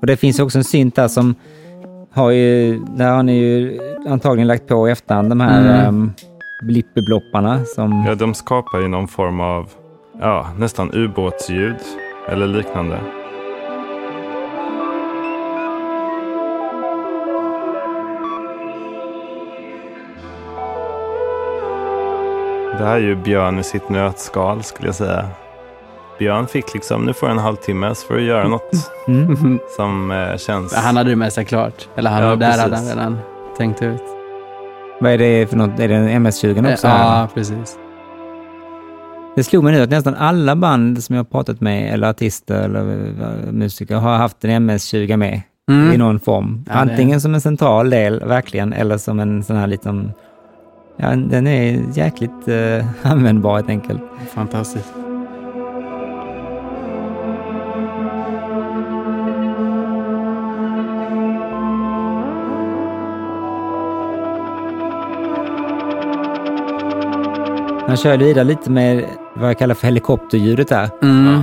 Och 0.02 0.08
det 0.08 0.18
finns 0.18 0.40
också 0.40 0.58
en 0.58 0.64
synt 0.64 0.96
där 0.96 1.08
som 1.08 1.36
har 2.12 2.32
ju, 2.32 2.80
där 2.80 3.12
har 3.12 3.24
ni 3.24 3.38
ju 3.38 3.80
antagligen 4.08 4.48
lagt 4.48 4.68
på 4.68 4.88
i 4.90 4.92
efterhand 4.92 5.30
de 5.30 5.40
här 5.42 5.62
Mm. 5.62 5.86
mm. 5.86 6.12
blippeblopparna 6.68 7.66
som... 7.66 8.06
Ja, 8.08 8.16
de 8.16 8.34
skapar 8.34 8.80
ju 8.80 8.88
någon 8.88 9.08
form 9.08 9.40
av 9.40 9.70
ja, 10.20 10.48
nästan 10.58 10.94
ubåtsljud 10.94 11.76
eller 12.30 12.48
liknande. 12.48 13.00
Det 22.78 22.86
här 22.88 22.96
är 22.96 23.00
ju 23.00 23.16
Björn 23.16 23.60
i 23.60 23.64
sitt 23.64 23.90
nötskal 23.90 24.64
skulle 24.64 24.88
jag 24.88 24.96
säga. 24.96 25.30
Björn 26.20 26.48
fick 26.48 26.74
liksom, 26.74 27.06
nu 27.06 27.14
får 27.14 27.30
jag 27.30 27.38
en 27.38 27.44
halvtimme 27.44 27.96
så 27.96 28.08
får 28.08 28.14
du 28.14 28.24
göra 28.24 28.48
något 28.48 28.72
Mm. 29.08 29.60
som 29.76 30.12
eh, 30.12 30.38
känns... 30.38 30.76
Han 30.76 30.98
hade 30.98 31.10
det 31.10 31.16
med 31.16 31.34
sig 31.34 31.46
klart. 31.46 31.90
Eller 31.96 32.10
han, 32.10 32.24
Ja, 32.24 32.36
där 32.36 32.48
precis. 32.48 32.62
hade 32.62 32.76
han 32.76 32.86
redan 32.88 33.18
tänkt 33.58 33.82
ut. 33.82 34.02
Vad 35.00 35.12
är 35.12 35.18
det 35.18 35.48
för 35.50 35.58
något? 35.58 35.80
Är 35.80 35.88
det 35.88 35.96
en 35.96 36.10
MS-20 36.26 36.74
också? 36.74 36.88
Ja, 36.88 37.28
precis. 37.34 37.78
Det 39.36 39.44
slog 39.44 39.64
mig 39.64 39.74
nu 39.74 39.82
att 39.82 39.90
nästan 39.90 40.16
alla 40.16 40.56
band 40.56 41.04
som 41.04 41.16
jag 41.16 41.20
har 41.20 41.30
pratat 41.30 41.62
med, 41.62 41.94
eller 41.94 42.10
artister 42.10 42.64
eller 42.64 42.80
eh, 42.80 43.52
musiker, 43.52 43.96
har 43.96 44.18
haft 44.18 44.46
en 44.46 44.52
MS-20 44.70 45.18
med 45.18 45.34
i 45.36 45.42
Mm. 45.72 46.00
någon 46.00 46.20
form. 46.20 46.66
Ja, 46.68 46.74
Antingen 46.74 47.22
som 47.22 47.34
en 47.34 47.42
central 47.42 47.90
del, 47.90 48.20
verkligen, 48.26 48.74
eller 48.74 48.98
som 48.98 49.20
en 49.20 49.44
sån 49.44 49.56
här 49.56 49.68
liten... 49.68 50.12
Ja, 50.98 51.10
den 51.16 51.48
är 51.48 51.80
jäkligt 51.94 52.48
eh, 52.48 52.86
användbar 53.12 53.56
helt 53.56 53.70
enkelt. 53.70 54.02
Fantastiskt. 54.34 54.94
Han 67.92 67.98
körde 67.98 68.26
vidare 68.26 68.44
lite 68.44 68.70
med 68.72 69.06
vad 69.36 69.50
jag 69.50 69.60
kallar 69.60 69.76
för 69.76 69.88
helikopterljudet 69.88 70.68
där. 70.68 70.90
Mm. 71.02 71.42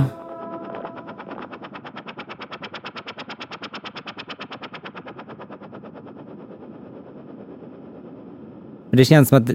Men 8.89 8.97
det 8.97 9.05
känns 9.05 9.29
som 9.29 9.37
att 9.43 9.49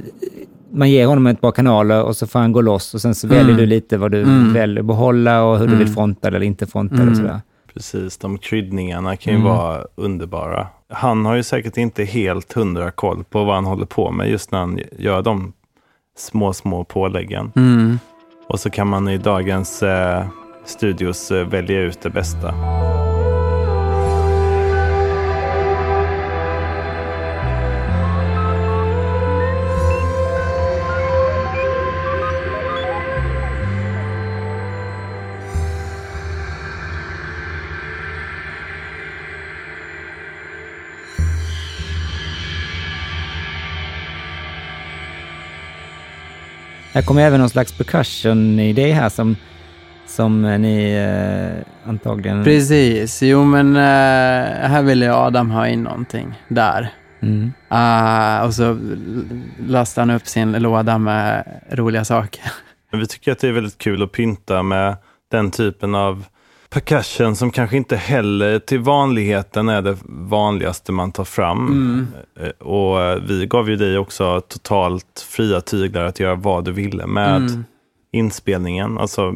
man 0.72 0.90
ger 0.90 1.06
honom 1.06 1.26
ett 1.26 1.40
par 1.40 1.52
kanaler 1.52 2.02
och 2.02 2.16
så 2.16 2.26
får 2.26 2.38
han 2.38 2.52
gå 2.52 2.60
loss 2.60 2.94
och 2.94 3.00
sen 3.00 3.14
så 3.14 3.26
Mm. 3.26 3.38
väljer 3.38 3.56
du 3.56 3.66
lite 3.66 3.96
vad 3.96 4.10
du 4.10 4.22
Mm. 4.22 4.52
väljer 4.52 4.80
att 4.80 4.86
behålla 4.86 5.42
och 5.44 5.58
hur 5.58 5.66
du 5.66 5.72
Mm. 5.74 5.84
vill 5.84 5.94
fronta 5.94 6.28
eller 6.28 6.42
inte 6.42 6.66
fronta 6.66 6.94
Mm. 6.94 7.08
och 7.10 7.16
sådär. 7.16 7.40
Precis, 7.74 8.18
de 8.18 8.38
kryddningarna 8.38 9.16
kan 9.16 9.32
ju 9.32 9.38
Mm. 9.38 9.52
vara 9.52 9.84
underbara. 9.94 10.66
Han 10.88 11.24
har 11.26 11.34
ju 11.34 11.42
säkert 11.42 11.76
inte 11.76 12.04
helt 12.04 12.52
hundra 12.52 12.90
koll 12.90 13.24
på 13.24 13.44
vad 13.44 13.54
han 13.54 13.64
håller 13.64 13.86
på 13.86 14.10
med 14.10 14.30
just 14.30 14.50
när 14.52 14.58
han 14.58 14.78
gör 14.98 15.22
de 15.22 15.52
små, 16.16 16.52
små 16.52 16.84
påläggen. 16.84 17.52
Mm. 17.56 17.98
Och 18.48 18.60
så 18.60 18.70
kan 18.70 18.88
man 18.88 19.08
i 19.08 19.18
dagens 19.18 19.82
eh, 19.82 20.26
studios 20.64 21.30
eh, 21.30 21.46
välja 21.46 21.80
ut 21.80 22.02
det 22.02 22.10
bästa. 22.10 22.54
Här 46.94 47.02
kommer 47.02 47.22
även 47.22 47.40
någon 47.40 47.48
slags 47.50 47.72
percussion-idé 47.78 48.92
här 48.92 49.08
som, 49.08 49.36
som 50.06 50.44
eh, 50.44 50.58
ni 50.58 50.92
eh, 50.94 51.88
antagligen... 51.90 52.44
Precis. 52.44 53.22
Jo, 53.22 53.44
men 53.44 53.76
eh, 53.76 53.82
här 54.68 54.82
ville 54.82 55.14
Adam 55.14 55.50
ha 55.50 55.68
in 55.68 55.82
någonting 55.82 56.34
där. 56.48 56.88
Mm. 57.22 57.52
Ah, 57.68 58.44
och 58.44 58.54
så 58.54 58.70
l- 58.70 59.42
lastade 59.66 60.02
han 60.06 60.16
upp 60.16 60.26
sin 60.26 60.52
låda 60.52 60.98
med 60.98 61.44
roliga 61.70 62.04
saker. 62.04 62.42
Men 62.90 63.00
vi 63.00 63.06
tycker 63.06 63.32
att 63.32 63.38
det 63.38 63.48
är 63.48 63.52
väldigt 63.52 63.78
kul 63.78 64.02
att 64.02 64.12
pynta 64.12 64.62
med 64.62 64.96
den 65.30 65.50
typen 65.50 65.94
av 65.94 66.24
percussion 66.74 67.36
som 67.36 67.50
kanske 67.50 67.76
inte 67.76 67.96
heller 67.96 68.58
till 68.58 68.78
vanligheten 68.80 69.68
är 69.68 69.82
det 69.82 69.96
vanligaste 70.08 70.92
man 70.92 71.12
tar 71.12 71.24
fram. 71.24 71.66
Mm. 71.66 72.06
Eh, 72.40 72.66
Och 72.66 73.02
eh, 73.02 73.18
vi 73.28 73.46
gav 73.46 73.70
ju 73.70 73.76
dig 73.76 73.98
också 73.98 74.40
totalt 74.40 75.26
fria 75.30 75.60
tyglar 75.60 76.04
att 76.04 76.20
göra 76.20 76.34
vad 76.34 76.64
du 76.64 76.72
ville 76.72 77.06
med 77.06 77.36
Mm. 77.36 77.64
inspelningen. 78.12 78.98
Alltså, 78.98 79.34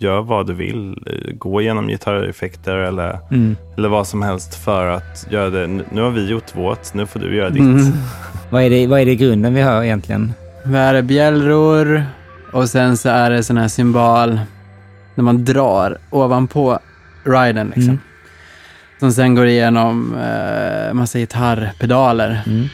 gör 0.00 0.20
vad 0.22 0.46
du 0.46 0.54
vill. 0.54 0.90
Eh, 1.06 1.32
Gå 1.34 1.60
igenom 1.60 1.88
gitarreffekter 1.88 2.76
eller, 2.76 3.18
Mm. 3.30 3.56
eller 3.76 3.88
vad 3.88 4.06
som 4.06 4.22
helst 4.22 4.54
för 4.64 4.86
att 4.86 5.26
göra 5.30 5.50
det. 5.50 5.66
Nu- 5.66 6.00
har 6.02 6.10
vi 6.10 6.28
gjort 6.30 6.56
vårt, 6.56 6.94
nu 6.94 7.06
får 7.06 7.20
du 7.20 7.36
göra 7.36 7.50
ditt. 7.50 7.60
Mm. 7.62 7.92
Vad, 8.50 8.62
är 8.62 8.70
det, 8.70 8.86
vad 8.86 9.00
är 9.00 9.06
det 9.06 9.14
grunden 9.16 9.54
vi 9.54 9.62
hör 9.62 9.82
egentligen? 9.82 10.32
Vad 10.64 10.80
är 10.80 10.94
det? 10.94 11.02
Bjällror 11.02 12.04
och 12.52 12.68
sen 12.68 12.96
så 12.96 13.08
är 13.08 13.30
det 13.30 13.42
sån 13.42 13.56
här 13.56 13.68
symbol 13.68 14.40
när 15.14 15.24
man 15.24 15.44
drar 15.44 15.98
ovanpå 16.10 16.78
riden 17.24 17.66
liksom. 17.66 17.82
Mm. 17.84 17.98
Som 19.00 19.12
sen 19.12 19.34
går 19.34 19.46
igenom 19.46 20.14
eh, 20.14 20.92
massa 20.94 21.18
gitarrpedaler. 21.18 22.42
Mm. 22.46 22.68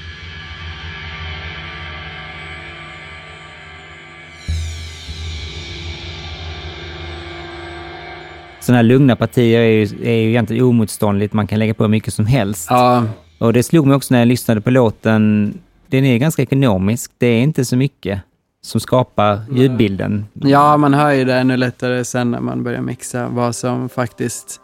Sådana 8.60 8.76
här 8.78 8.82
lugna 8.82 9.16
partier 9.16 9.60
är 9.60 9.70
ju, 9.70 9.82
är 10.02 10.16
ju 10.16 10.28
egentligen 10.28 10.64
omotståndligt. 10.64 11.32
Man 11.32 11.46
kan 11.46 11.58
lägga 11.58 11.74
på 11.74 11.88
mycket 11.88 12.14
som 12.14 12.26
helst. 12.26 12.66
Ja, 12.70 13.04
Och 13.38 13.52
det 13.52 13.62
slog 13.62 13.86
mig 13.86 13.96
också 13.96 14.14
när 14.14 14.18
jag 14.18 14.28
lyssnade 14.28 14.60
på 14.60 14.70
låten. 14.70 15.54
Den 15.86 16.04
är 16.04 16.18
ganska 16.18 16.42
ekonomisk. 16.42 17.12
Det 17.18 17.26
är 17.26 17.40
inte 17.40 17.64
så 17.64 17.76
mycket 17.76 18.20
som 18.66 18.80
skapar 18.80 19.40
ljudbilden. 19.50 20.26
ja, 20.32 20.76
man 20.76 20.94
hör 20.94 21.10
ju 21.12 21.24
det 21.24 21.34
ännu 21.34 21.56
lättare 21.56 22.04
sen 22.04 22.30
när 22.30 22.40
man 22.40 22.64
börjar 22.64 22.80
mixa 22.80 23.28
vad 23.28 23.54
som 23.56 23.88
faktiskt 23.88 24.60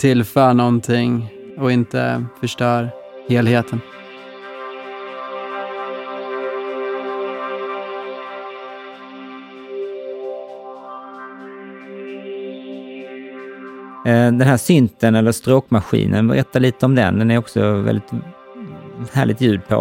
tillför 0.00 0.54
någonting 0.54 1.28
och 1.58 1.72
inte 1.72 2.24
förstör 2.40 2.90
helheten. 3.28 3.80
Eh, 14.06 14.32
Den 14.32 14.40
här 14.40 14.56
synten 14.56 15.14
eller 15.14 15.32
stråkmaskinen, 15.32 16.28
berätta 16.28 16.58
lite 16.58 16.86
om 16.86 16.94
den. 16.94 17.18
Den 17.18 17.30
är 17.30 17.38
också 17.38 17.72
väldigt 17.72 18.10
härligt 19.12 19.40
ljud 19.40 19.60
på. 19.68 19.74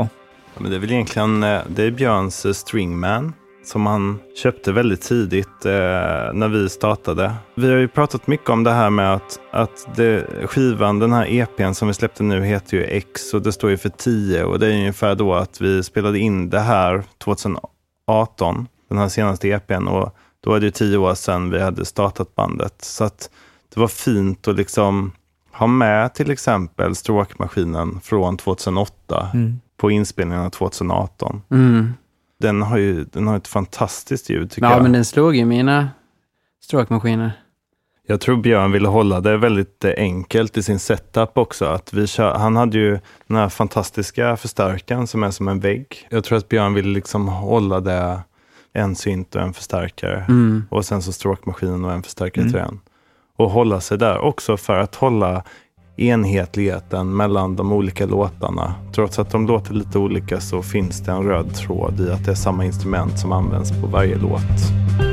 Ja, 0.54 0.62
Men 0.62 0.72
det 0.72 0.78
är 0.78 0.80
väl 0.80 0.92
egentligen 0.92 1.44
eh, 1.44 1.60
det 1.68 1.84
är 1.84 1.92
Björns 1.92 2.46
eh, 2.46 2.52
Stringman 2.54 3.34
som 3.70 3.86
han 3.86 4.20
köpte 4.36 4.72
väldigt 4.72 5.02
tidigt 5.02 5.66
eh, 5.66 5.72
när 6.34 6.48
vi 6.48 6.70
startade. 6.70 7.34
Vi 7.56 7.70
har 7.70 7.78
ju 7.78 7.88
pratat 7.88 8.28
mycket 8.28 8.50
om 8.50 8.64
det 8.64 8.72
här 8.72 8.90
med 8.90 9.14
att, 9.14 9.40
att 9.52 9.88
det, 9.96 10.26
skivan, 10.48 11.00
den 11.00 11.14
här 11.14 11.26
EPn 11.30 11.74
som 11.74 11.88
vi 11.88 11.94
släppte 11.94 12.24
nu 12.24 12.44
heter 12.46 12.78
ju 12.78 12.84
X 12.84 13.34
och 13.34 13.42
det 13.42 13.52
står 13.52 13.70
ju 13.70 13.78
för 13.78 13.90
10 13.90 14.44
och 14.44 14.60
det 14.60 14.68
är 14.68 14.72
ungefär 14.72 15.16
då 15.16 15.34
att 15.34 15.62
vi 15.62 15.84
spelade 15.84 16.20
in 16.20 16.50
det 16.50 16.60
här 16.60 17.04
2018, 17.18 18.68
den 18.90 18.98
här 18.98 19.08
senaste 19.08 19.50
EPn 19.50 19.88
och 19.88 20.16
då 20.44 20.54
är 20.54 20.60
det 20.60 20.66
ju 20.66 20.72
10 20.72 20.98
år 20.98 21.14
sedan 21.14 21.50
vi 21.50 21.62
hade 21.62 21.86
startat 21.86 22.36
bandet. 22.36 22.76
Så 22.82 23.04
att 23.04 23.30
det 23.74 23.80
var 23.80 23.88
fint 23.88 24.48
att 24.48 24.56
liksom 24.56 25.12
ha 25.52 25.68
med 25.68 26.14
till 26.14 26.32
exempel 26.32 26.96
stråkmaskinen 26.96 28.00
från 28.04 28.38
2008 28.38 29.30
Mm. 29.34 29.60
på 29.78 29.92
inspelningen 29.92 30.52
2018. 30.52 31.42
Mm. 31.52 31.94
Den 32.40 32.62
har 32.62 32.78
ju 32.78 33.04
den 33.04 33.28
har 33.28 33.38
ett 33.38 33.48
fantastiskt 33.48 34.30
ljud 34.30 34.52
tycker 34.52 34.68
Ja, 34.68 34.74
jag. 34.74 34.84
men 34.84 34.92
den 34.92 35.06
slog 35.06 35.36
ju 35.36 35.46
mina 35.46 35.90
stråkmaskiner. 36.64 37.32
Jag 38.08 38.22
tror 38.22 38.38
Björn 38.38 38.72
ville 38.72 38.88
hålla 38.88 39.22
det 39.22 39.38
väldigt 39.38 39.86
enkelt 39.86 40.58
i 40.58 40.64
sin 40.64 40.80
setup 40.80 41.38
också. 41.38 41.66
Att 41.66 41.94
vi 41.94 42.08
kör, 42.08 42.34
han 42.38 42.56
hade 42.56 42.78
ju 42.78 43.00
den 43.28 43.38
här 43.38 43.50
fantastiska 43.50 44.38
förstärkaren 44.38 45.08
som 45.08 45.24
är 45.24 45.32
som 45.32 45.48
en 45.48 45.60
vägg. 45.60 46.08
Jag 46.10 46.24
tror 46.24 46.38
att 46.38 46.50
Björn 46.50 46.74
ville 46.74 46.90
liksom 46.90 47.28
hålla 47.28 47.80
det 47.80 48.20
en 48.74 48.96
synt 48.96 49.36
och 49.36 49.42
en 49.42 49.54
förstärkare. 49.54 50.26
Mm. 50.30 50.64
Och 50.70 50.86
sen 50.86 51.02
så 51.02 51.12
stråkmaskinen 51.12 51.86
och 51.86 51.92
en 51.94 52.04
förstärkare 52.04 52.42
Mm. 52.42 52.54
till 52.54 52.62
den. 52.62 52.80
Och 53.38 53.50
hålla 53.52 53.82
sig 53.82 53.98
där 53.98 54.18
också 54.20 54.58
för 54.58 54.80
att 54.80 54.96
hålla 54.96 55.44
enhetligheten 56.00 57.16
mellan 57.16 57.56
de 57.56 57.72
olika 57.72 58.06
låtarna. 58.06 58.76
Trots 58.96 59.20
att 59.20 59.32
de 59.32 59.48
låter 59.48 59.74
lite 59.74 60.00
olika 60.00 60.40
så 60.40 60.62
finns 60.62 61.00
det 61.02 61.12
en 61.12 61.24
röd 61.24 61.56
tråd 61.56 62.00
i 62.00 62.12
att 62.12 62.26
det 62.26 62.32
är 62.32 62.36
samma 62.36 62.66
instrument 62.66 63.20
som 63.20 63.32
används 63.32 63.72
på 63.82 63.88
varje 63.88 64.16
låt. 64.16 65.09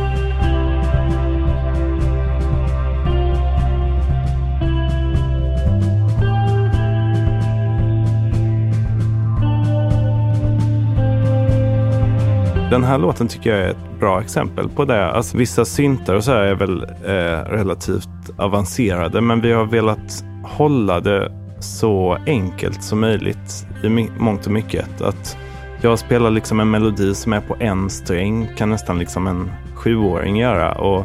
Den 12.70 12.85
här 12.85 12.98
låten 12.98 13.29
tycker 13.29 13.50
jag 13.50 13.61
är 13.61 13.68
ett 13.70 14.00
bra 14.00 14.20
exempel 14.20 14.68
på 14.68 14.85
det. 14.85 15.11
Alltså, 15.11 15.37
vissa 15.37 15.64
syntar 15.64 16.14
och 16.14 16.24
så 16.24 16.33
här 16.33 16.40
är 16.40 16.55
väl 16.55 16.83
eh, 17.05 17.50
relativt 17.50 18.09
avancerade, 18.37 19.20
men 19.20 19.40
vi 19.40 19.52
har 19.52 19.64
velat 19.64 20.24
hålla 20.44 21.00
det 21.00 21.33
så 21.61 22.18
enkelt 22.26 22.83
som 22.83 23.00
möjligt 23.00 23.66
i 23.83 24.09
mångt 24.18 24.46
och 24.46 24.52
mycket. 24.52 25.00
Att 25.00 25.37
jag 25.81 25.98
spelar 25.98 26.31
liksom 26.31 26.61
en 26.61 26.70
melodi 26.70 27.14
som 27.14 27.33
är 27.33 27.40
på 27.40 27.57
en 27.59 27.90
sträng, 27.90 28.48
kan 28.57 28.70
nästan 28.70 28.98
liksom 28.98 29.26
en 29.26 29.50
sjuåring 29.74 30.37
göra. 30.37 30.72
Och, 30.72 31.05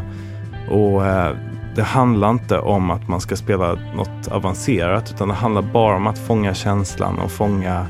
och 0.69 1.06
eh, 1.06 1.36
det 1.76 1.84
handlar 1.84 2.30
inte 2.30 2.60
om 2.60 2.91
att 2.91 3.08
man 3.08 3.21
ska 3.21 3.36
spela 3.36 3.78
något 3.95 4.28
avancerat, 4.32 5.12
utan 5.15 5.28
det 5.28 5.34
handlar 5.34 5.62
bara 5.62 5.95
om 5.95 6.08
att 6.08 6.19
fånga 6.19 6.54
känslan 6.54 7.19
och 7.19 7.32
fånga 7.32 7.86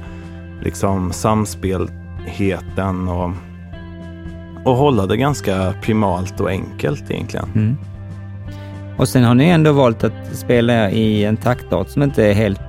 liksom 0.61 1.11
samspelheten 1.11 3.07
och, 3.07 3.31
och 4.65 4.75
hålla 4.75 5.05
det 5.05 5.17
ganska 5.17 5.73
primalt 5.81 6.39
och 6.39 6.49
enkelt 6.49 7.11
egentligen. 7.11 7.45
Mm. 7.55 7.77
Och 8.97 9.09
sen 9.09 9.23
har 9.23 9.35
ni 9.35 9.45
ändå 9.45 9.71
valt 9.71 10.03
att 10.03 10.13
spela 10.33 10.91
i 10.91 11.25
en 11.25 11.37
taktart 11.37 11.89
som 11.89 12.03
inte 12.03 12.25
är 12.25 12.33
helt 12.33 12.59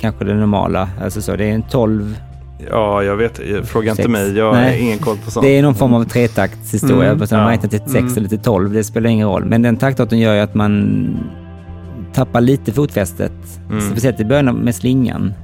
kanske 0.00 0.24
det 0.24 0.34
normala. 0.34 0.88
Alltså 1.02 1.22
så, 1.22 1.36
det 1.36 1.44
är 1.44 1.54
en 1.54 1.62
12 1.62 2.16
Ja, 2.68 3.02
jag 3.02 3.16
vet. 3.16 3.40
Fråga 3.68 3.90
inte 3.90 4.08
mig. 4.08 4.36
Jag 4.36 4.54
har 4.54 4.80
ingen 4.80 4.98
koll 4.98 5.16
på 5.24 5.30
sånt. 5.30 5.46
Det 5.46 5.58
är 5.58 5.62
någon 5.62 5.74
form 5.74 5.94
av 5.94 6.04
tretaktshistoria. 6.04 7.10
Mm, 7.10 7.26
ja. 7.30 7.36
Man 7.36 7.48
räknar 7.48 7.70
till 7.70 7.80
6 7.80 7.94
mm. 7.94 8.16
eller 8.16 8.28
till 8.28 8.38
12. 8.38 8.72
Det 8.72 8.84
spelar 8.84 9.10
ingen 9.10 9.28
roll. 9.28 9.44
Men 9.44 9.62
den 9.62 9.76
taktarten 9.76 10.18
gör 10.18 10.34
ju 10.34 10.40
att 10.40 10.54
man 10.54 11.30
tappar 12.12 12.40
lite 12.40 12.72
fotfästet. 12.72 13.32
Mm. 13.70 13.80
Speciellt 13.80 14.20
i 14.20 14.24
början 14.24 14.56
med 14.56 14.74
slingan. 14.74 15.34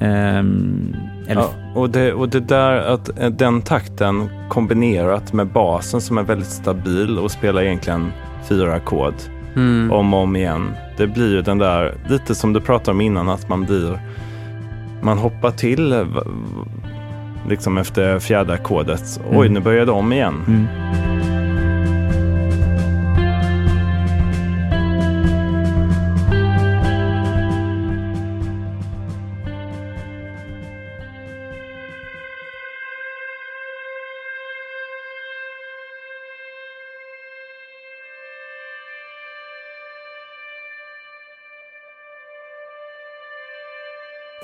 Ja. 0.00 0.38
Um, 0.38 0.96
eller... 1.28 1.42
ja, 1.42 1.52
och, 1.74 1.90
det, 1.90 2.12
och 2.12 2.28
det 2.28 2.40
där 2.40 2.76
att 2.76 3.18
eh, 3.18 3.30
den 3.30 3.62
takten 3.62 4.28
kombinerat 4.48 5.32
med 5.32 5.46
basen 5.46 6.00
som 6.00 6.18
är 6.18 6.22
väldigt 6.22 6.50
stabil 6.50 7.18
och 7.18 7.30
spelar 7.30 7.62
egentligen 7.62 8.12
fyra 8.48 8.74
ackord 8.74 9.14
mm. 9.56 9.92
om 9.92 10.14
och 10.14 10.20
om 10.20 10.36
igen. 10.36 10.74
Det 10.96 11.06
blir 11.06 11.30
ju 11.30 11.42
den 11.42 11.58
där, 11.58 11.94
lite 12.08 12.34
som 12.34 12.52
du 12.52 12.60
pratade 12.60 12.90
om 12.90 13.00
innan, 13.00 13.28
att 13.28 13.48
man 13.48 13.64
blir 13.64 14.00
man 15.02 15.18
hoppar 15.18 15.50
till 15.50 16.06
liksom 17.48 17.78
efter 17.78 18.18
fjärde 18.18 18.52
ackordet. 18.52 19.20
Oj, 19.30 19.46
mm. 19.46 19.52
nu 19.52 19.60
börjar 19.60 19.86
det 19.86 19.92
om 19.92 20.12
igen. 20.12 20.34
Mm. 20.46 20.66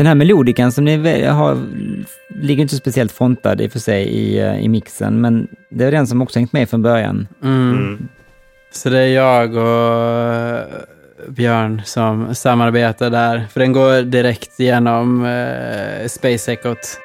Den 0.05 0.09
här 0.09 0.14
melodikan 0.14 0.73
som 0.73 0.85
ni 0.85 1.25
har 1.25 1.59
ligger 2.29 2.62
inte 2.62 2.77
speciellt 2.77 3.12
frontad 3.12 3.61
i 3.61 3.67
och 3.67 3.73
för 3.73 3.79
sig 3.79 4.05
i, 4.05 4.38
eh, 4.38 4.61
i 4.61 4.69
mixen, 4.69 5.21
men 5.21 5.49
det 5.71 5.85
är 5.85 5.90
den 5.90 6.07
som 6.07 6.23
också 6.23 6.38
hängt 6.38 6.53
med 6.53 6.71
från 6.71 6.83
början. 6.83 7.29
Mm. 7.43 7.71
Mm. 7.73 8.09
Så 8.73 8.90
det 8.90 8.99
är 8.99 9.09
jag 9.09 9.57
och 9.57 10.03
eh, 10.35 10.67
Björn 11.29 11.83
som 11.85 12.35
samarbetar 12.35 13.11
där, 13.11 13.47
för 13.51 13.61
den 13.61 13.73
går 13.73 14.03
direkt 14.03 14.61
genom 14.61 15.25
uh, 15.25 16.07
Space 16.07 16.53
Echot. 16.53 17.01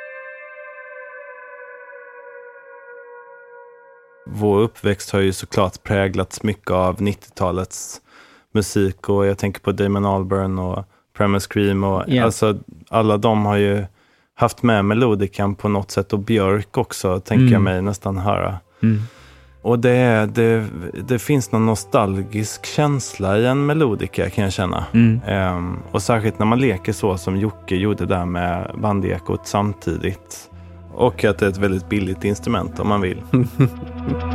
Vår 4.27 4.59
uppväxt 4.59 5.11
har 5.11 5.19
ju 5.19 5.33
såklart 5.33 5.83
präglats 5.83 6.43
mycket 6.43 6.71
av 6.71 6.97
90-talets 6.97 8.01
musik 8.53 9.09
och 9.09 9.25
jag 9.25 9.37
tänker 9.37 9.61
på 9.61 9.71
Damon 9.71 10.05
Albarn 10.05 10.59
och 10.59 10.85
Primal 11.17 11.39
Scream 11.39 11.83
och 11.83 12.09
yeah. 12.09 12.25
alltså 12.25 12.57
alla 12.89 13.17
de 13.17 13.45
har 13.45 13.57
ju 13.57 13.85
haft 14.35 14.63
med 14.63 14.85
melodikan 14.85 15.55
på 15.55 15.69
något 15.69 15.91
sätt 15.91 16.13
och 16.13 16.19
Björk 16.19 16.77
också, 16.77 17.19
tänker 17.19 17.41
mm. 17.41 17.53
jag 17.53 17.61
mig 17.61 17.81
nästan 17.81 18.17
höra. 18.17 18.57
Mm. 18.83 19.01
Och 19.61 19.79
det, 19.79 20.29
det, 20.33 20.65
det 21.07 21.19
finns 21.19 21.51
någon 21.51 21.65
nostalgisk 21.65 22.65
känsla 22.65 23.37
i 23.37 23.45
en 23.45 23.65
melodika 23.65 24.29
kan 24.29 24.43
jag 24.43 24.53
känna. 24.53 24.85
Mm. 24.93 25.21
Um, 25.55 25.79
och 25.91 26.01
särskilt 26.01 26.39
när 26.39 26.45
man 26.45 26.59
leker 26.59 26.93
så 26.93 27.17
som 27.17 27.37
Jocke 27.37 27.75
gjorde 27.75 28.05
där 28.05 28.25
med 28.25 28.71
bandekot 28.81 29.47
samtidigt. 29.47 30.49
Och 30.93 31.23
att 31.23 31.37
det 31.37 31.45
är 31.45 31.49
ett 31.49 31.57
väldigt 31.57 31.89
billigt 31.89 32.23
instrument 32.23 32.79
om 32.79 32.87
man 32.87 33.01
vill. 33.01 33.21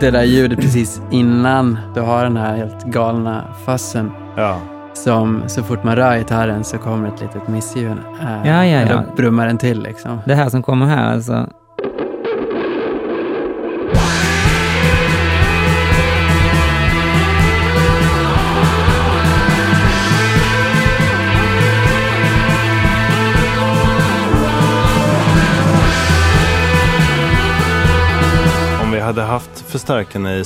det 0.00 0.10
där 0.10 0.24
ljudet 0.24 0.60
precis 0.60 1.02
innan 1.10 1.78
du 1.94 2.00
har 2.00 2.24
den 2.24 2.36
här 2.36 2.56
helt 2.56 2.84
galna 2.84 3.44
fassen. 3.64 4.10
Ja. 4.36 4.60
Som 4.94 5.42
så 5.46 5.62
fort 5.62 5.84
man 5.84 5.96
rör 5.96 6.18
gitarren 6.18 6.64
så 6.64 6.78
kommer 6.78 7.08
ett 7.08 7.20
litet 7.20 7.48
missljud. 7.48 7.96
Äh, 8.20 8.48
ja, 8.48 8.64
ja, 8.64 8.80
ja. 8.80 8.86
Då 9.08 9.14
brummar 9.16 9.46
den 9.46 9.58
till 9.58 9.82
liksom. 9.82 10.18
Det 10.24 10.34
här 10.34 10.48
som 10.48 10.62
kommer 10.62 10.86
här 10.86 11.12
alltså. 11.12 11.46
Hade 29.08 29.22
haft 29.22 29.60
förstärkarna 29.60 30.36
i 30.36 30.44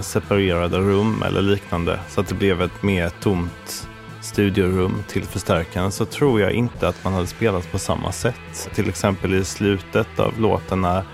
separerade 0.00 0.78
rum 0.78 1.22
eller 1.22 1.42
liknande 1.42 2.00
så 2.08 2.20
att 2.20 2.28
det 2.28 2.34
blev 2.34 2.62
ett 2.62 2.82
mer 2.82 3.08
tomt 3.08 3.88
studiorum 4.22 5.02
till 5.08 5.24
förstärkaren 5.24 5.92
så 5.92 6.04
tror 6.04 6.40
jag 6.40 6.52
inte 6.52 6.88
att 6.88 7.04
man 7.04 7.12
hade 7.12 7.26
spelat 7.26 7.72
på 7.72 7.78
samma 7.78 8.12
sätt. 8.12 8.70
Till 8.74 8.88
exempel 8.88 9.34
i 9.34 9.44
slutet 9.44 10.18
av 10.18 10.40
låten 10.40 10.80
när 10.80 11.04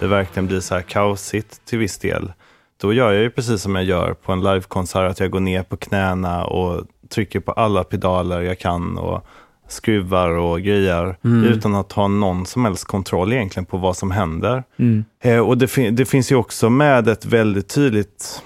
det 0.00 0.06
verkligen 0.06 0.46
blir 0.46 0.60
så 0.60 0.74
här 0.74 0.82
kaosigt 0.82 1.64
till 1.64 1.78
viss 1.78 1.98
del. 1.98 2.32
Då 2.80 2.92
gör 2.92 3.12
jag 3.12 3.22
ju 3.22 3.30
precis 3.30 3.62
som 3.62 3.74
jag 3.74 3.84
gör 3.84 4.14
på 4.14 4.32
en 4.32 4.42
livekonsert, 4.42 5.10
att 5.10 5.20
jag 5.20 5.30
går 5.30 5.40
ner 5.40 5.62
på 5.62 5.76
knäna 5.76 6.44
och 6.44 6.86
trycker 7.10 7.40
på 7.40 7.52
alla 7.52 7.84
pedaler 7.84 8.40
jag 8.40 8.58
kan 8.58 8.98
och 8.98 9.26
skruvar 9.68 10.28
och 10.28 10.60
grejer 10.60 11.16
mm. 11.24 11.44
utan 11.44 11.74
att 11.74 11.92
ha 11.92 12.08
någon 12.08 12.46
som 12.46 12.64
helst 12.64 12.84
kontroll 12.84 13.32
egentligen 13.32 13.66
på 13.66 13.76
vad 13.76 13.96
som 13.96 14.10
händer. 14.10 14.64
Mm. 14.76 15.04
Eh, 15.22 15.38
och 15.38 15.58
det, 15.58 15.68
fin 15.68 15.96
det, 15.96 16.04
finns 16.04 16.32
ju 16.32 16.36
också 16.36 16.70
med 16.70 17.08
ett 17.08 17.24
väldigt 17.24 17.68
tydligt, 17.68 18.42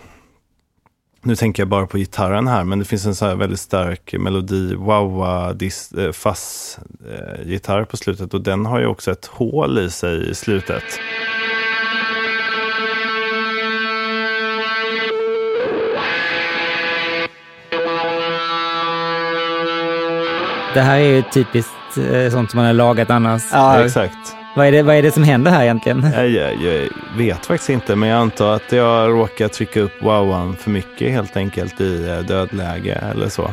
nu 1.22 1.36
tänker 1.36 1.62
jag 1.62 1.68
bara 1.68 1.86
på 1.86 1.98
gitarren 1.98 2.46
här, 2.46 2.64
men 2.64 2.78
det 2.78 2.84
finns 2.84 3.06
en 3.06 3.14
så 3.14 3.26
här 3.26 3.36
väldigt 3.36 3.60
stark 3.60 4.14
melodi, 4.18 4.74
wowa, 4.74 5.50
eh, 5.98 6.12
fass 6.12 6.78
eh, 7.12 7.48
gitarr 7.48 7.84
på 7.84 7.96
slutet 7.96 8.34
och 8.34 8.40
den 8.40 8.66
har 8.66 8.80
ju 8.80 8.86
också 8.86 9.10
ett 9.10 9.26
hål 9.26 9.78
i 9.78 9.90
sig 9.90 10.30
i 10.30 10.34
slutet. 10.34 10.84
Det 20.74 20.80
här 20.80 20.98
är 20.98 21.04
ju 21.04 21.22
typiskt 21.22 21.98
eh, 22.12 22.30
sånt 22.30 22.50
som 22.50 22.58
man 22.58 22.66
har 22.66 22.72
lagat 22.72 23.10
annars. 23.10 23.42
Ja, 23.52 23.84
exakt. 23.84 24.36
Vad 24.56 24.66
är, 24.66 24.72
det, 24.72 24.82
vad 24.82 24.94
är 24.96 25.02
det 25.02 25.10
som 25.10 25.22
händer 25.22 25.50
här 25.50 25.62
egentligen? 25.62 26.02
Jag, 26.16 26.30
jag, 26.30 26.54
jag 26.54 26.88
vet 27.16 27.46
faktiskt 27.46 27.70
inte, 27.70 27.96
men 27.96 28.08
jag 28.08 28.20
antar 28.20 28.54
att 28.54 28.72
jag 28.72 29.10
råkar 29.10 29.48
trycka 29.48 29.80
upp 29.80 30.02
wowan 30.02 30.56
för 30.56 30.70
mycket 30.70 31.10
helt 31.10 31.36
enkelt 31.36 31.80
i 31.80 32.08
eh, 32.08 32.18
dödläge 32.18 32.94
eller 33.12 33.28
så. 33.28 33.50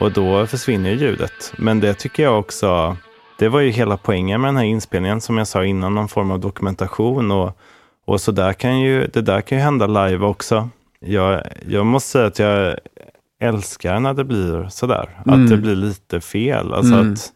Och 0.00 0.12
då 0.12 0.46
försvinner 0.46 0.90
ljudet. 0.90 1.52
Men 1.56 1.80
det 1.80 1.94
tycker 1.94 2.22
jag 2.22 2.38
också, 2.38 2.96
det 3.38 3.48
var 3.48 3.60
ju 3.60 3.70
hela 3.70 3.96
poängen 3.96 4.40
med 4.40 4.48
den 4.48 4.56
här 4.56 4.64
inspelningen 4.64 5.20
som 5.20 5.38
jag 5.38 5.46
sa 5.46 5.64
innan, 5.64 5.94
någon 5.94 6.08
form 6.08 6.30
av 6.30 6.40
dokumentation. 6.40 7.30
Och, 7.30 7.58
och 8.04 8.20
så 8.20 8.32
där 8.32 8.52
kan 8.52 8.80
ju, 8.80 9.06
det 9.06 9.22
där 9.22 9.40
kan 9.40 9.58
ju 9.58 9.64
hända 9.64 9.86
live 9.86 10.26
också. 10.26 10.68
Jag, 11.00 11.42
jag 11.68 11.86
måste 11.86 12.10
säga 12.10 12.26
att 12.26 12.38
jag 12.38 12.76
älskar 13.44 14.00
när 14.00 14.14
det 14.14 14.24
blir 14.24 14.68
sådär. 14.68 15.08
Mm. 15.26 15.42
Att 15.44 15.50
det 15.50 15.56
blir 15.56 15.76
lite 15.76 16.20
fel. 16.20 16.74
Alltså 16.74 16.94
mm. 16.94 17.12
att 17.12 17.32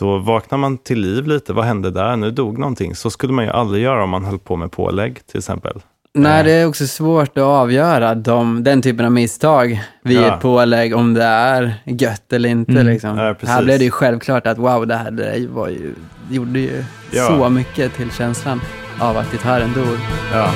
då 0.00 0.18
vaknar 0.18 0.58
man 0.58 0.78
till 0.78 1.00
liv 1.00 1.26
lite. 1.26 1.52
Vad 1.52 1.64
hände 1.64 1.90
där? 1.90 2.16
Nu 2.16 2.30
dog 2.30 2.58
någonting. 2.58 2.94
Så 2.94 3.10
skulle 3.10 3.32
man 3.32 3.44
ju 3.44 3.50
aldrig 3.50 3.82
göra 3.82 4.04
om 4.04 4.10
man 4.10 4.24
höll 4.24 4.38
på 4.38 4.56
med 4.56 4.72
pålägg 4.72 5.26
till 5.26 5.38
exempel. 5.38 5.80
Nej, 6.14 6.38
eh. 6.38 6.44
det 6.44 6.52
är 6.52 6.66
också 6.66 6.86
svårt 6.86 7.38
att 7.38 7.44
avgöra 7.44 8.14
de, 8.14 8.64
den 8.64 8.82
typen 8.82 9.06
av 9.06 9.12
misstag 9.12 9.80
vid 10.02 10.20
ja. 10.20 10.34
ett 10.34 10.40
pålägg, 10.40 10.96
om 10.96 11.14
det 11.14 11.24
är 11.24 11.74
gött 11.84 12.32
eller 12.32 12.48
inte. 12.48 12.72
Mm. 12.72 12.86
Liksom. 12.86 13.18
Ja, 13.18 13.34
här 13.42 13.62
blev 13.62 13.78
det 13.78 13.84
ju 13.84 13.90
självklart 13.90 14.46
att 14.46 14.58
wow, 14.58 14.86
det 14.86 14.94
här 14.94 15.10
det 15.10 15.46
var 15.50 15.68
ju, 15.68 15.94
gjorde 16.30 16.60
ju 16.60 16.84
ja. 17.10 17.26
så 17.26 17.48
mycket 17.48 17.94
till 17.94 18.10
känslan 18.10 18.60
av 18.98 19.16
att 19.16 19.32
gitarren 19.32 19.72
dog. 19.72 19.98
Ja. 20.32 20.50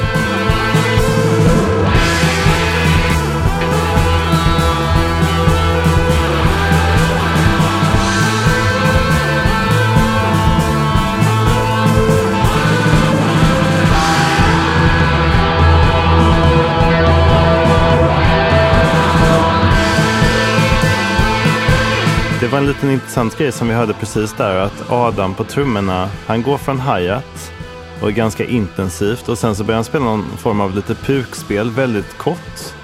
Det 22.47 22.53
var 22.53 22.59
en 22.59 22.67
liten 22.67 22.91
intressant 22.91 23.39
grej 23.39 23.53
som 23.53 23.69
vi 23.69 23.75
hörde 23.75 23.93
precis 23.93 24.33
där, 24.33 24.57
att 24.57 24.91
Adam 24.91 25.35
på 25.35 25.45
trummorna, 25.45 26.11
han 26.27 26.43
går 26.43 26.59
från 26.59 26.81
hi-hat 26.81 27.53
och 28.01 28.09
är 28.09 28.13
ganska 28.13 28.45
intensivt 28.45 29.29
och 29.29 29.39
sen 29.39 29.57
så 29.57 29.65
börjar 29.65 29.77
han 29.77 29.85
spela 29.85 30.05
någon 30.05 30.37
form 30.37 30.61
av 30.61 30.75
lite 30.75 30.95
pukspel, 30.95 31.71
väldigt 31.71 32.19
kort. 32.19 32.75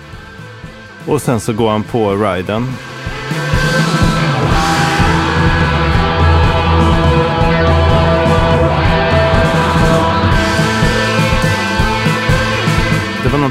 Och 1.06 1.22
sen 1.22 1.40
så 1.40 1.52
går 1.52 1.70
han 1.70 1.82
på 1.82 2.14
riden. 2.14 2.66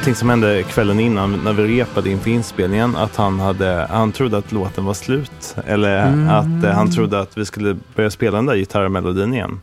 Någonting 0.02 0.16
som 0.16 0.30
hände 0.30 0.64
kvällen 0.64 1.00
innan 1.00 1.44
när 1.44 1.54
vi 1.54 1.80
repade 1.80 2.10
inför 2.10 2.30
inspelningen. 2.30 2.96
Att 2.96 3.16
han, 3.16 3.40
hade, 3.40 3.88
han 3.90 4.12
trodde 4.12 4.38
att 4.38 4.52
låten 4.52 4.86
var 4.86 4.94
slut. 4.94 5.56
Eller 5.68 6.08
Mm. 6.08 6.30
att 6.30 6.64
eh, 6.64 6.72
han 6.72 6.92
trodde 6.92 7.20
att 7.20 7.38
vi 7.38 7.46
skulle 7.46 7.78
börja 7.96 8.10
spela 8.10 8.38
den 8.38 8.46
där 8.46 8.56
gitarrmelodin 8.56 9.34
igen. 9.34 9.62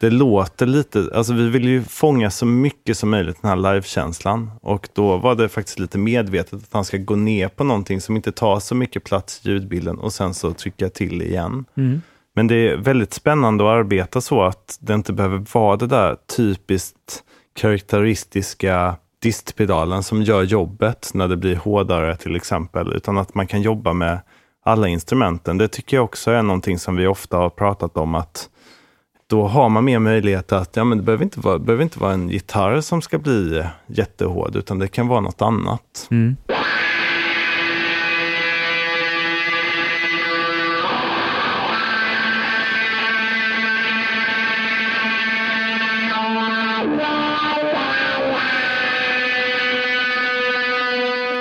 Det 0.00 0.10
låter 0.10 0.66
lite, 0.66 1.10
alltså 1.14 1.32
vi 1.32 1.48
vill 1.48 1.64
ju 1.64 1.82
fånga 1.82 2.30
så 2.30 2.46
mycket 2.46 2.98
som 2.98 3.10
möjligt 3.10 3.42
den 3.42 3.48
här 3.48 3.72
livekänslan. 3.72 4.50
Och 4.62 4.88
då 4.92 5.16
var 5.16 5.34
det 5.34 5.48
faktiskt 5.48 5.78
lite 5.78 5.98
medvetet 5.98 6.52
att 6.52 6.72
han 6.72 6.84
ska 6.84 6.96
gå 6.96 7.16
ner 7.16 7.48
på 7.48 7.64
någonting 7.64 8.00
som 8.00 8.16
inte 8.16 8.32
tar 8.32 8.60
så 8.60 8.74
mycket 8.74 9.04
plats 9.04 9.40
i 9.46 9.50
ljudbilden 9.50 9.98
och 9.98 10.12
sen 10.12 10.34
så 10.34 10.52
trycka 10.52 10.88
till 10.88 11.22
igen. 11.22 11.64
Mm. 11.76 12.02
Men 12.34 12.46
det 12.46 12.68
är 12.68 12.76
väldigt 12.76 13.14
spännande 13.14 13.64
att 13.64 13.78
arbeta 13.78 14.20
så 14.20 14.42
att 14.42 14.78
det 14.80 14.94
inte 14.94 15.12
behöver 15.12 15.44
vara 15.52 15.76
det 15.76 15.86
där 15.86 16.16
typiskt 16.36 17.24
karaktäristiska 17.54 18.96
distpedalen 19.22 20.02
som 20.02 20.22
gör 20.22 20.42
jobbet 20.42 21.10
när 21.14 21.28
det 21.28 21.36
blir 21.36 21.56
hårdare 21.56 22.16
till 22.16 22.36
exempel, 22.36 22.92
utan 22.92 23.18
att 23.18 23.34
man 23.34 23.46
kan 23.46 23.62
jobba 23.62 23.92
med 23.92 24.20
alla 24.64 24.88
instrumenten. 24.88 25.58
Det 25.58 25.68
tycker 25.68 25.96
jag 25.96 26.04
också 26.04 26.30
är 26.30 26.42
någonting 26.42 26.78
som 26.78 26.96
vi 26.96 27.06
ofta 27.06 27.36
har 27.36 27.50
pratat 27.50 27.96
om 27.96 28.14
att 28.14 28.48
då 29.26 29.46
har 29.46 29.68
man 29.68 29.84
mer 29.84 29.98
möjlighet 29.98 30.52
att, 30.52 30.76
ja 30.76 30.84
men 30.84 30.98
det 30.98 31.04
behöver 31.04 31.24
inte 31.24 31.40
vara, 31.40 31.58
behöver 31.58 31.82
inte 31.82 31.98
vara 31.98 32.12
en 32.12 32.28
gitarr 32.28 32.80
som 32.80 33.02
ska 33.02 33.18
bli 33.18 33.64
jättehård, 33.86 34.56
utan 34.56 34.78
det 34.78 34.88
kan 34.88 35.08
vara 35.08 35.20
något 35.20 35.42
annat. 35.42 36.08
Mm. 36.10 36.36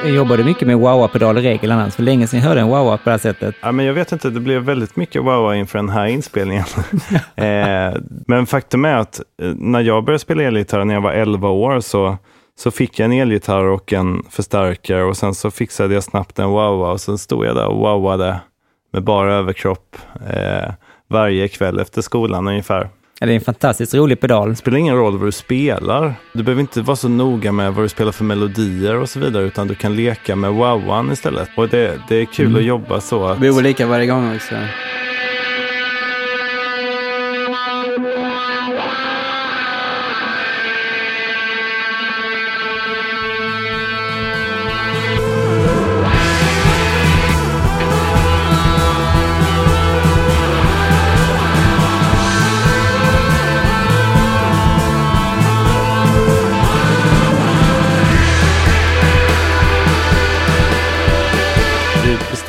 Jag 0.04 0.12
jobbade 0.12 0.44
mycket 0.44 0.68
med 0.68 0.78
wah-wah-pedal 0.78 1.38
i 1.38 1.42
regel 1.42 1.72
annars. 1.72 1.96
För 1.96 2.04
länge 2.04 2.28
sedan 2.28 2.40
jag 2.40 2.48
hörde 2.48 2.62
en 2.62 2.68
wah-wah 2.68 2.98
på 2.98 3.04
det 3.04 3.12
här 3.12 3.18
sättet. 3.18 3.56
Ja, 3.62 3.72
men 3.72 3.86
jag 3.86 3.94
vet 3.94 4.12
inte, 4.12 4.30
det 4.30 4.40
blev 4.40 4.62
väldigt 4.62 4.96
mycket 4.96 5.24
wow 5.24 5.56
inför 5.56 5.80
den 5.80 5.90
här 5.90 6.06
inspelningen. 6.06 6.66
eh, 7.36 8.02
men 8.28 8.46
faktum 8.46 8.86
är 8.86 8.96
att 8.96 9.22
eh, 9.42 9.50
när 9.56 9.82
jag 9.82 10.04
började 10.04 10.20
spela 10.20 10.44
elgitarr 10.44 10.86
när 10.86 10.94
jag 10.94 11.02
var 11.02 11.12
11 11.12 11.50
år 11.50 11.80
så, 11.80 12.18
så 12.60 12.72
fick 12.72 13.00
jag 13.00 13.06
en 13.06 13.12
elgitarr 13.12 13.66
och 13.66 13.94
en 13.94 14.24
förstärkare 14.30 15.04
och 15.04 15.18
sen 15.18 15.36
så 15.36 15.52
fixade 15.52 15.94
jag 15.94 16.04
snabbt 16.04 16.40
en 16.40 16.50
wow 16.50 16.82
och 16.82 17.02
sen 17.02 17.18
stod 17.18 17.46
jag 17.46 17.56
där 17.56 17.68
och 17.68 17.80
wowade 17.80 18.40
med 18.94 19.04
bara 19.04 19.34
överkropp 19.34 19.98
eh, 20.30 20.72
varje 21.10 21.48
kväll 21.48 21.80
efter 21.80 22.02
skolan 22.02 22.48
ungefär. 22.48 22.90
Ja, 23.22 23.28
det 23.28 23.34
är 23.34 23.36
en 23.36 23.42
fantastiskt 23.42 23.94
rolig 23.94 24.20
pedal. 24.20 24.50
Det 24.50 24.56
spelar 24.56 24.78
ingen 24.78 24.96
roll 24.96 25.18
vad 25.18 25.28
du 25.28 25.32
spelar. 25.32 26.14
Du 26.34 26.44
behöver 26.44 26.62
inte 26.62 26.82
vara 26.82 26.96
så 26.96 27.10
noga 27.10 27.52
med 27.52 27.74
vad 27.74 27.86
du 27.86 27.90
spelar 27.90 28.12
för 28.12 28.24
melodier 28.24 28.96
och 28.96 29.10
så 29.10 29.20
vidare, 29.20 29.44
utan 29.44 29.68
du 29.68 29.76
kan 29.76 29.96
leka 29.96 30.36
med 30.36 30.52
wowan 30.52 31.12
istället. 31.12 31.50
Och 31.58 31.70
det, 31.70 32.00
det 32.10 32.16
är 32.16 32.26
kul 32.26 32.56
att 32.56 32.64
jobba 32.64 33.02
så. 33.02 33.26
Att, 33.26 33.40
Vi 33.40 33.48
är 33.48 33.58
olika 33.58 33.88
varje 33.88 34.08
gång 34.08 34.36
också. 34.36 34.56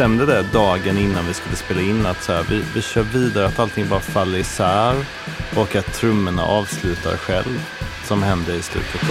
Bestämde 0.02 0.26
det 0.26 0.42
dagen 0.52 0.98
innan 0.98 1.26
vi 1.26 1.34
skulle 1.34 1.56
spela 1.56 1.80
in 1.80 2.06
att 2.06 2.22
så 2.22 2.32
här, 2.32 2.46
vi, 2.50 2.64
vi 2.74 2.82
kör 2.82 3.02
vidare, 3.02 3.46
att 3.46 3.58
allting 3.58 3.88
bara 3.88 4.00
faller 4.00 4.38
isär 4.38 5.06
och 5.56 5.76
att 5.76 5.94
trummorna 5.94 6.44
avslutar 6.44 7.16
själv, 7.16 7.60
som 8.04 8.22
hände 8.22 8.54
i 8.54 8.62
slutet 8.62 9.00
då. 9.00 9.08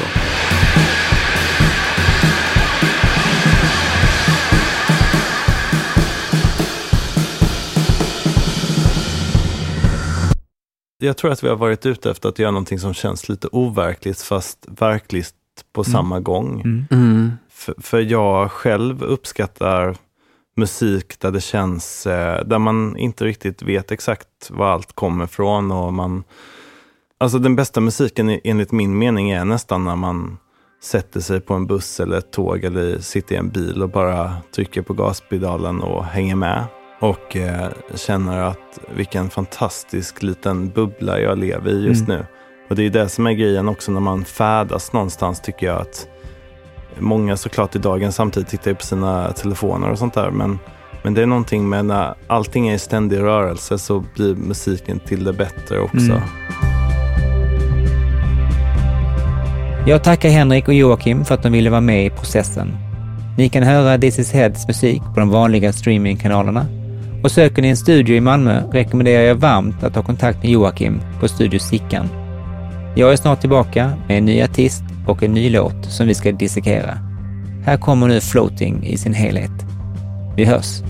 Jag 11.05 11.17
tror 11.17 11.31
att 11.31 11.43
vi 11.43 11.47
har 11.47 11.55
varit 11.55 11.85
ute 11.85 12.11
efter 12.11 12.29
att 12.29 12.39
göra 12.39 12.51
någonting 12.51 12.79
som 12.79 12.93
känns 12.93 13.29
lite 13.29 13.47
overkligt 13.51 14.21
fast 14.21 14.65
verkligt 14.79 15.33
på 15.73 15.83
samma 15.83 16.19
gång. 16.19 16.61
Mm. 16.61 16.85
Mm. 16.91 17.31
För, 17.49 17.75
för 17.77 17.99
jag 17.99 18.51
själv 18.51 19.03
uppskattar 19.03 19.95
musik 20.55 21.19
där 21.19 21.31
det 21.31 21.41
känns, 21.41 22.07
eh, 22.07 22.45
där 22.45 22.59
man 22.59 22.97
inte 22.97 23.25
riktigt 23.25 23.61
vet 23.61 23.91
exakt 23.91 24.27
var 24.49 24.67
allt 24.67 24.93
kommer 24.93 25.25
ifrån 25.25 25.71
och 25.71 25.93
man 25.93 26.23
Alltså 27.17 27.39
den 27.39 27.55
bästa 27.55 27.81
musiken 27.81 28.39
enligt 28.43 28.71
min 28.71 28.97
mening 28.97 29.29
är 29.31 29.45
nästan 29.45 29.83
när 29.83 29.95
man 29.95 30.37
sätter 30.83 31.19
sig 31.19 31.41
på 31.41 31.53
en 31.53 31.67
buss 31.67 31.99
eller 31.99 32.17
ett 32.17 32.31
tåg 32.31 32.63
eller 32.63 32.99
sitter 32.99 33.35
i 33.35 33.37
en 33.37 33.49
bil 33.49 33.83
och 33.83 33.89
bara 33.89 34.33
trycker 34.55 34.81
på 34.81 34.93
gaspedalen 34.93 35.81
och 35.81 36.05
hänger 36.05 36.35
med. 36.35 36.65
Och 36.99 37.35
eh, 37.35 37.69
känner 37.95 38.37
att 38.43 38.79
vilken 38.95 39.29
fantastisk 39.29 40.23
liten 40.23 40.69
bubbla 40.69 41.19
jag 41.19 41.37
lever 41.37 41.71
i 41.71 41.85
just 41.85 42.07
Mm. 42.07 42.17
nu. 42.17 42.25
Och 42.69 42.75
det 42.75 42.85
är 42.85 42.89
det 42.89 43.09
som 43.09 43.27
är 43.27 43.31
grejen 43.31 43.69
också 43.69 43.91
när 43.91 43.99
man 43.99 44.25
färdas 44.25 44.93
någonstans 44.93 45.41
tycker 45.41 45.67
jag 45.67 45.81
att 45.81 46.07
Många 46.99 47.37
såklart 47.37 47.75
i 47.75 47.79
dagen 47.79 48.11
samtidigt 48.11 48.49
tittar 48.49 48.71
ju 48.71 48.75
på 48.75 48.85
sina 48.85 49.31
telefoner 49.31 49.89
och 49.89 49.97
sånt 49.97 50.13
där. 50.13 50.31
Men, 50.31 50.59
men 51.03 51.13
det 51.13 51.21
är 51.21 51.25
någonting 51.25 51.69
med 51.69 51.85
när 51.85 52.13
allting 52.27 52.67
är 52.67 52.75
i 52.75 52.79
ständig 52.79 53.19
rörelse 53.19 53.77
så 53.77 54.03
blir 54.15 54.35
musiken 54.35 54.99
till 54.99 55.23
det 55.23 55.33
bättre 55.33 55.79
också. 55.79 55.97
Mm. 55.97 56.21
Jag 59.87 60.03
tackar 60.03 60.29
Henrik 60.29 60.67
och 60.67 60.73
Joakim 60.73 61.25
för 61.25 61.35
att 61.35 61.43
de 61.43 61.51
ville 61.51 61.69
vara 61.69 61.81
med 61.81 62.05
i 62.05 62.09
processen. 62.09 62.77
Ni 63.37 63.49
kan 63.49 63.63
höra 63.63 63.97
This 63.97 64.19
is 64.19 64.31
Heads 64.31 64.67
musik 64.67 65.01
på 65.13 65.19
de 65.19 65.29
vanliga 65.29 65.73
streamingkanalerna. 65.73 66.65
Och 67.23 67.31
söker 67.31 67.61
ni 67.61 67.67
en 67.67 67.77
studio 67.77 68.15
i 68.15 68.21
Malmö 68.21 68.63
rekommenderar 68.71 69.23
jag 69.23 69.35
varmt 69.35 69.83
att 69.83 69.93
ta 69.93 70.03
kontakt 70.03 70.43
med 70.43 70.51
Joakim 70.51 71.01
på 71.19 71.27
Studio 71.27 71.59
Sickan. 71.59 72.20
Jag 72.95 73.11
är 73.11 73.15
snart 73.15 73.39
tillbaka 73.39 73.93
med 74.07 74.17
en 74.17 74.25
ny 74.25 74.43
artist 74.43 74.83
och 75.07 75.23
en 75.23 75.33
ny 75.33 75.49
låt 75.49 75.85
som 75.85 76.07
vi 76.07 76.13
ska 76.13 76.31
dissekera. 76.31 76.97
Här 77.65 77.77
kommer 77.77 78.07
nu 78.07 78.21
Floating 78.21 78.85
i 78.85 78.97
sin 78.97 79.13
helhet. 79.13 79.51
Vi 80.35 80.45
hörs! 80.45 80.81